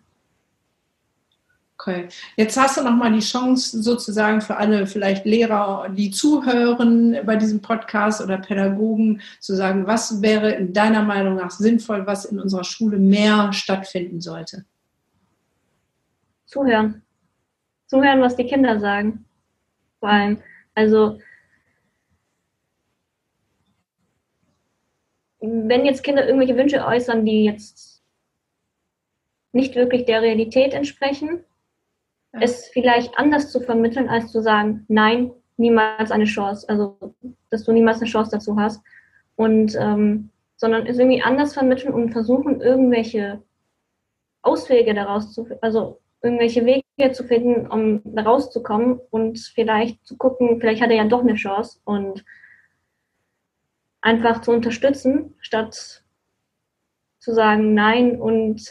Okay, 1.77 2.07
jetzt 2.37 2.57
hast 2.57 2.77
du 2.77 2.83
nochmal 2.83 3.11
die 3.11 3.19
Chance 3.19 3.81
sozusagen 3.83 4.39
für 4.39 4.55
alle 4.55 4.87
vielleicht 4.87 5.25
Lehrer, 5.25 5.89
die 5.89 6.09
zuhören 6.09 7.17
bei 7.25 7.35
diesem 7.35 7.61
Podcast 7.61 8.21
oder 8.21 8.37
Pädagogen 8.37 9.21
zu 9.41 9.55
sagen, 9.55 9.85
was 9.85 10.21
wäre 10.21 10.51
in 10.51 10.71
deiner 10.71 11.03
Meinung 11.03 11.35
nach 11.35 11.51
sinnvoll, 11.51 12.07
was 12.07 12.23
in 12.25 12.39
unserer 12.39 12.63
Schule 12.63 12.97
mehr 12.97 13.51
stattfinden 13.51 14.21
sollte? 14.21 14.63
Zuhören. 16.45 17.01
Zuhören, 17.87 18.21
was 18.21 18.37
die 18.37 18.47
Kinder 18.47 18.79
sagen. 18.79 19.24
Vor 19.99 20.09
allem. 20.09 20.41
Also 20.73 21.19
wenn 25.41 25.85
jetzt 25.85 26.03
Kinder 26.03 26.25
irgendwelche 26.25 26.57
Wünsche 26.57 26.85
äußern, 26.85 27.25
die 27.25 27.45
jetzt 27.45 28.03
nicht 29.51 29.75
wirklich 29.75 30.05
der 30.05 30.21
Realität 30.21 30.73
entsprechen, 30.73 31.43
ja. 32.33 32.41
es 32.41 32.67
vielleicht 32.67 33.17
anders 33.17 33.51
zu 33.51 33.61
vermitteln, 33.61 34.09
als 34.09 34.31
zu 34.31 34.41
sagen, 34.41 34.85
nein, 34.87 35.31
niemals 35.57 36.11
eine 36.11 36.25
Chance, 36.25 36.67
also 36.67 36.97
dass 37.49 37.63
du 37.63 37.71
niemals 37.71 38.01
eine 38.01 38.09
Chance 38.09 38.31
dazu 38.31 38.57
hast. 38.59 38.81
Und 39.35 39.75
ähm, 39.79 40.29
sondern 40.57 40.87
es 40.87 40.97
irgendwie 40.97 41.21
anders 41.21 41.53
vermitteln 41.53 41.93
und 41.93 42.11
versuchen, 42.11 42.61
irgendwelche 42.61 43.41
Auswege 44.41 44.93
daraus 44.93 45.33
zu, 45.33 45.47
also 45.61 45.99
irgendwelche 46.25 46.65
Wege 46.65 47.11
zu 47.13 47.23
finden, 47.23 47.67
um 47.67 48.01
da 48.03 48.23
rauszukommen 48.23 48.99
und 49.11 49.39
vielleicht 49.39 50.05
zu 50.05 50.17
gucken, 50.17 50.59
vielleicht 50.59 50.81
hat 50.81 50.89
er 50.89 50.97
ja 50.97 51.05
doch 51.05 51.21
eine 51.21 51.35
Chance 51.35 51.79
und 51.85 52.25
einfach 54.01 54.41
zu 54.41 54.51
unterstützen, 54.51 55.35
statt 55.39 56.03
zu 57.19 57.33
sagen 57.33 57.73
Nein 57.73 58.19
und 58.19 58.61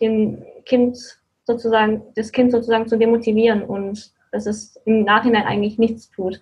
dem 0.00 0.42
Kind 0.64 0.98
sozusagen, 1.44 2.02
das 2.14 2.32
Kind 2.32 2.52
sozusagen 2.52 2.88
zu 2.88 2.98
demotivieren 2.98 3.62
und 3.62 4.12
dass 4.32 4.46
es 4.46 4.76
im 4.86 5.04
Nachhinein 5.04 5.44
eigentlich 5.44 5.78
nichts 5.78 6.10
tut. 6.10 6.40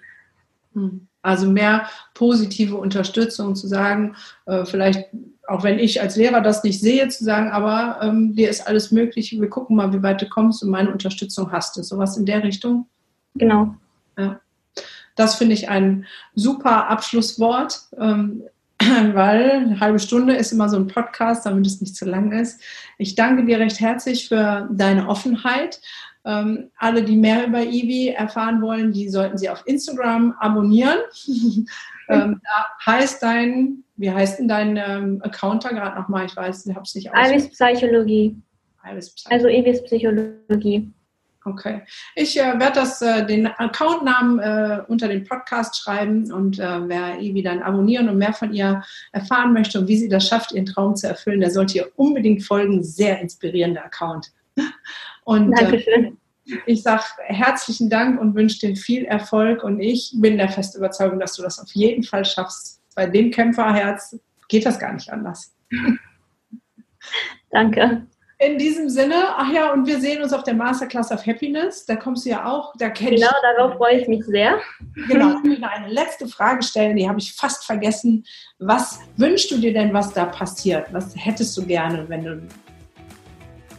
Hm. 0.74 1.09
Also 1.22 1.50
mehr 1.50 1.87
positive 2.14 2.76
Unterstützung 2.76 3.54
zu 3.54 3.66
sagen, 3.66 4.16
äh, 4.46 4.64
vielleicht 4.64 5.11
auch 5.50 5.64
wenn 5.64 5.80
ich 5.80 6.00
als 6.00 6.14
Lehrer 6.14 6.40
das 6.40 6.62
nicht 6.62 6.80
sehe, 6.80 7.08
zu 7.08 7.24
sagen, 7.24 7.50
aber 7.50 7.98
ähm, 8.02 8.36
dir 8.36 8.48
ist 8.48 8.68
alles 8.68 8.92
möglich, 8.92 9.36
wir 9.38 9.50
gucken 9.50 9.74
mal, 9.74 9.92
wie 9.92 10.02
weit 10.02 10.22
du 10.22 10.28
kommst 10.28 10.62
und 10.62 10.70
meine 10.70 10.92
Unterstützung 10.92 11.50
hast 11.50 11.76
du. 11.76 11.82
Sowas 11.82 12.16
in 12.16 12.24
der 12.24 12.44
Richtung? 12.44 12.86
Genau. 13.34 13.74
Ja. 14.16 14.40
Das 15.16 15.34
finde 15.34 15.54
ich 15.54 15.68
ein 15.68 16.06
super 16.36 16.88
Abschlusswort, 16.88 17.80
ähm, 17.98 18.44
weil 18.78 19.50
eine 19.50 19.80
halbe 19.80 19.98
Stunde 19.98 20.36
ist 20.36 20.52
immer 20.52 20.68
so 20.68 20.76
ein 20.76 20.86
Podcast, 20.86 21.44
damit 21.44 21.66
es 21.66 21.80
nicht 21.80 21.96
zu 21.96 22.04
lang 22.04 22.30
ist. 22.30 22.62
Ich 22.96 23.16
danke 23.16 23.44
dir 23.44 23.58
recht 23.58 23.80
herzlich 23.80 24.28
für 24.28 24.68
deine 24.70 25.08
Offenheit. 25.08 25.80
Ähm, 26.24 26.70
alle, 26.76 27.02
die 27.02 27.16
mehr 27.16 27.46
über 27.46 27.62
Ivi 27.62 28.08
erfahren 28.08 28.62
wollen, 28.62 28.92
die 28.92 29.08
sollten 29.08 29.36
sie 29.36 29.50
auf 29.50 29.62
Instagram 29.66 30.32
abonnieren. 30.38 30.98
ähm, 32.11 32.40
da 32.42 32.92
heißt 32.92 33.23
dein, 33.23 33.85
wie 33.96 34.11
heißt 34.11 34.38
denn 34.38 34.49
dein 34.49 34.77
ähm, 34.77 35.20
Account 35.23 35.64
da 35.64 35.70
gerade 35.70 36.01
nochmal? 36.01 36.27
Ich 36.27 36.37
weiß, 36.37 36.66
ich 36.66 36.75
habe 36.75 36.85
es 36.85 36.94
nicht. 36.94 37.11
Ivis 37.14 37.51
Psychologie. 37.51 38.37
Ivis 38.85 39.14
Psychologie. 39.14 39.35
Also 39.35 39.49
Ivis 39.49 39.83
Psychologie. 39.85 40.92
Okay. 41.44 41.83
Ich 42.16 42.38
äh, 42.38 42.59
werde 42.59 42.75
das 42.75 43.01
äh, 43.01 43.25
den 43.25 43.46
Accountnamen 43.46 44.38
äh, 44.40 44.83
unter 44.88 45.09
den 45.09 45.25
Podcast 45.25 45.79
schreiben 45.79 46.31
und 46.33 46.59
äh, 46.59 46.88
wer 46.88 47.18
Ivi 47.18 47.42
dann 47.42 47.62
abonnieren 47.62 48.11
und 48.11 48.18
mehr 48.18 48.35
von 48.35 48.53
ihr 48.53 48.83
erfahren 49.12 49.55
möchte 49.55 49.81
und 49.81 49.88
wie 49.88 49.96
sie 49.96 50.09
das 50.09 50.29
schafft, 50.29 50.53
ihren 50.53 50.66
Traum 50.66 50.96
zu 50.96 51.09
erfüllen, 51.09 51.40
der 51.40 51.51
sollte 51.51 51.79
ihr 51.79 51.88
unbedingt 51.96 52.42
folgen. 52.42 52.83
Sehr 52.83 53.20
inspirierender 53.20 53.85
Account. 53.85 54.33
Und, 55.25 55.53
äh, 55.53 55.62
Dankeschön. 55.62 56.18
Ich 56.66 56.82
sage 56.82 57.02
herzlichen 57.18 57.90
Dank 57.90 58.20
und 58.20 58.34
wünsche 58.34 58.58
dir 58.58 58.76
viel 58.76 59.04
Erfolg 59.04 59.62
und 59.64 59.80
ich 59.80 60.12
bin 60.16 60.38
der 60.38 60.48
festen 60.48 60.78
Überzeugung, 60.78 61.20
dass 61.20 61.34
du 61.34 61.42
das 61.42 61.58
auf 61.58 61.70
jeden 61.72 62.02
Fall 62.02 62.24
schaffst. 62.24 62.80
Bei 62.94 63.06
dem 63.06 63.30
Kämpferherz 63.30 64.18
geht 64.48 64.66
das 64.66 64.78
gar 64.78 64.92
nicht 64.92 65.10
anders. 65.10 65.54
Danke. 67.50 68.06
In 68.42 68.56
diesem 68.56 68.88
Sinne, 68.88 69.16
ach 69.36 69.52
ja, 69.52 69.70
und 69.70 69.86
wir 69.86 70.00
sehen 70.00 70.22
uns 70.22 70.32
auf 70.32 70.44
der 70.44 70.54
Masterclass 70.54 71.12
of 71.12 71.26
Happiness. 71.26 71.84
Da 71.84 71.96
kommst 71.96 72.24
du 72.24 72.30
ja 72.30 72.46
auch. 72.46 72.72
Da 72.78 72.88
genau, 72.88 73.10
ich, 73.10 73.24
darauf 73.42 73.74
freue 73.74 74.00
ich 74.00 74.08
mich 74.08 74.24
sehr. 74.24 74.58
Genau, 75.08 75.36
ich 75.36 75.44
will 75.44 75.62
eine 75.62 75.88
letzte 75.88 76.26
Frage 76.26 76.62
stellen, 76.62 76.96
die 76.96 77.06
habe 77.06 77.18
ich 77.18 77.34
fast 77.34 77.66
vergessen. 77.66 78.24
Was 78.58 79.00
wünschst 79.18 79.50
du 79.50 79.58
dir 79.58 79.74
denn, 79.74 79.92
was 79.92 80.14
da 80.14 80.24
passiert? 80.24 80.90
Was 80.90 81.14
hättest 81.14 81.54
du 81.58 81.66
gerne, 81.66 82.08
wenn 82.08 82.24
du 82.24 82.42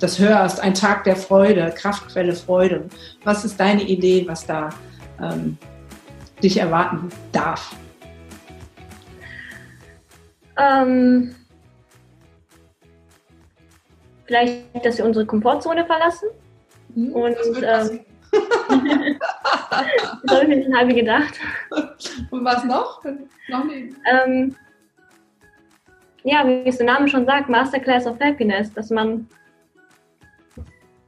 das 0.02 0.20
hörst? 0.20 0.60
Ein 0.60 0.74
Tag 0.74 1.04
der 1.04 1.16
Freude, 1.16 1.74
Kraftquelle 1.76 2.34
Freude. 2.34 2.90
Was 3.24 3.46
ist 3.46 3.60
deine 3.60 3.84
Idee, 3.84 4.26
was 4.28 4.46
da 4.46 4.70
ähm, 5.22 5.58
dich 6.42 6.58
erwarten 6.58 7.10
darf? 7.32 7.76
Ähm 10.58 11.36
vielleicht, 14.26 14.86
dass 14.86 14.98
wir 14.98 15.06
unsere 15.06 15.26
Komfortzone 15.26 15.86
verlassen. 15.86 16.30
Mhm, 16.96 17.14
und 17.14 17.36
ähm, 17.64 18.00
das 20.24 20.38
habe 20.38 20.44
ich 20.44 20.48
mir 20.48 20.64
schon 20.64 20.78
halb 20.78 20.90
gedacht. 20.96 21.34
Und 22.32 22.46
was 22.46 22.64
noch? 22.64 23.04
noch 23.50 23.66
ähm, 24.10 24.56
ja, 26.24 26.48
wie 26.48 26.68
es 26.68 26.78
der 26.78 26.86
Name 26.86 27.08
schon 27.08 27.26
sagt, 27.26 27.50
Masterclass 27.50 28.06
of 28.06 28.20
Happiness, 28.20 28.72
dass 28.74 28.90
man 28.90 29.28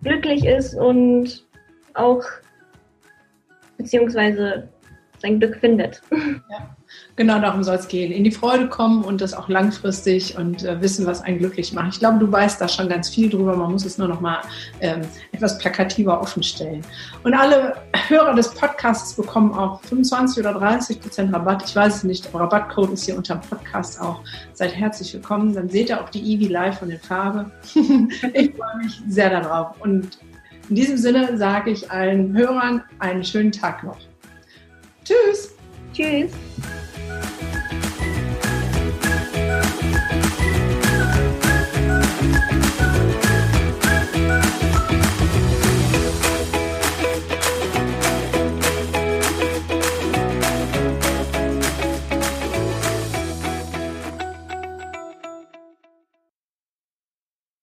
glücklich 0.04 0.46
ist 0.46 0.76
und 0.76 1.46
auch 1.94 2.24
beziehungsweise 3.78 4.70
sein 5.24 5.40
Glück 5.40 5.56
findet. 5.56 6.02
Ja. 6.12 6.76
Genau 7.16 7.40
darum 7.40 7.64
soll 7.64 7.76
es 7.76 7.88
gehen. 7.88 8.12
In 8.12 8.24
die 8.24 8.32
Freude 8.32 8.68
kommen 8.68 9.04
und 9.04 9.22
das 9.22 9.34
auch 9.34 9.48
langfristig 9.48 10.38
und 10.38 10.64
äh, 10.64 10.82
wissen, 10.82 11.06
was 11.06 11.22
einen 11.22 11.38
glücklich 11.40 11.72
macht. 11.72 11.94
Ich 11.94 12.00
glaube, 12.00 12.20
du 12.20 12.30
weißt 12.32 12.60
da 12.60 12.68
schon 12.68 12.90
ganz 12.90 13.10
viel 13.10 13.30
drüber. 13.30 13.56
Man 13.56 13.72
muss 13.72 13.86
es 13.86 13.98
nur 13.98 14.10
noch 14.10 14.20
mal 14.20 14.42
ähm, 14.82 15.02
etwas 15.32 15.58
plakativer 15.58 16.20
offenstellen. 16.20 16.82
Und 17.24 17.34
alle 17.34 17.78
Hörer 18.10 18.36
des 18.36 18.54
Podcasts 18.54 19.14
bekommen 19.14 19.54
auch 19.54 19.82
25 19.84 20.44
oder 20.44 20.54
30 20.60 21.00
Prozent 21.00 21.34
Rabatt. 21.34 21.64
Ich 21.66 21.76
weiß 21.76 21.98
es 21.98 22.04
nicht. 22.04 22.26
Der 22.26 22.42
Rabattcode 22.42 22.92
ist 22.92 23.06
hier 23.06 23.16
unter 23.16 23.36
dem 23.36 23.50
Podcast 23.50 24.02
auch. 24.02 24.22
Seid 24.54 24.76
herzlich 24.76 25.14
willkommen. 25.14 25.54
Dann 25.56 25.70
seht 25.70 25.90
ihr 25.90 26.02
auch 26.02 26.10
die 26.10 26.22
Eevee 26.22 26.52
live 26.52 26.80
von 26.80 26.90
der 26.90 27.00
Farbe. 27.00 27.50
ich 27.74 28.52
freue 28.54 28.78
mich 28.84 29.02
sehr 29.08 29.30
darauf. 29.30 29.80
Und 29.80 30.20
in 30.70 30.76
diesem 30.76 30.98
Sinne 30.98 31.38
sage 31.38 31.72
ich 31.72 31.90
allen 31.90 32.36
Hörern 32.36 32.84
einen 33.00 33.24
schönen 33.24 33.52
Tag 33.52 33.84
noch. 33.84 33.98
Tschüss. 35.04 35.54
Tschüss. 35.94 36.32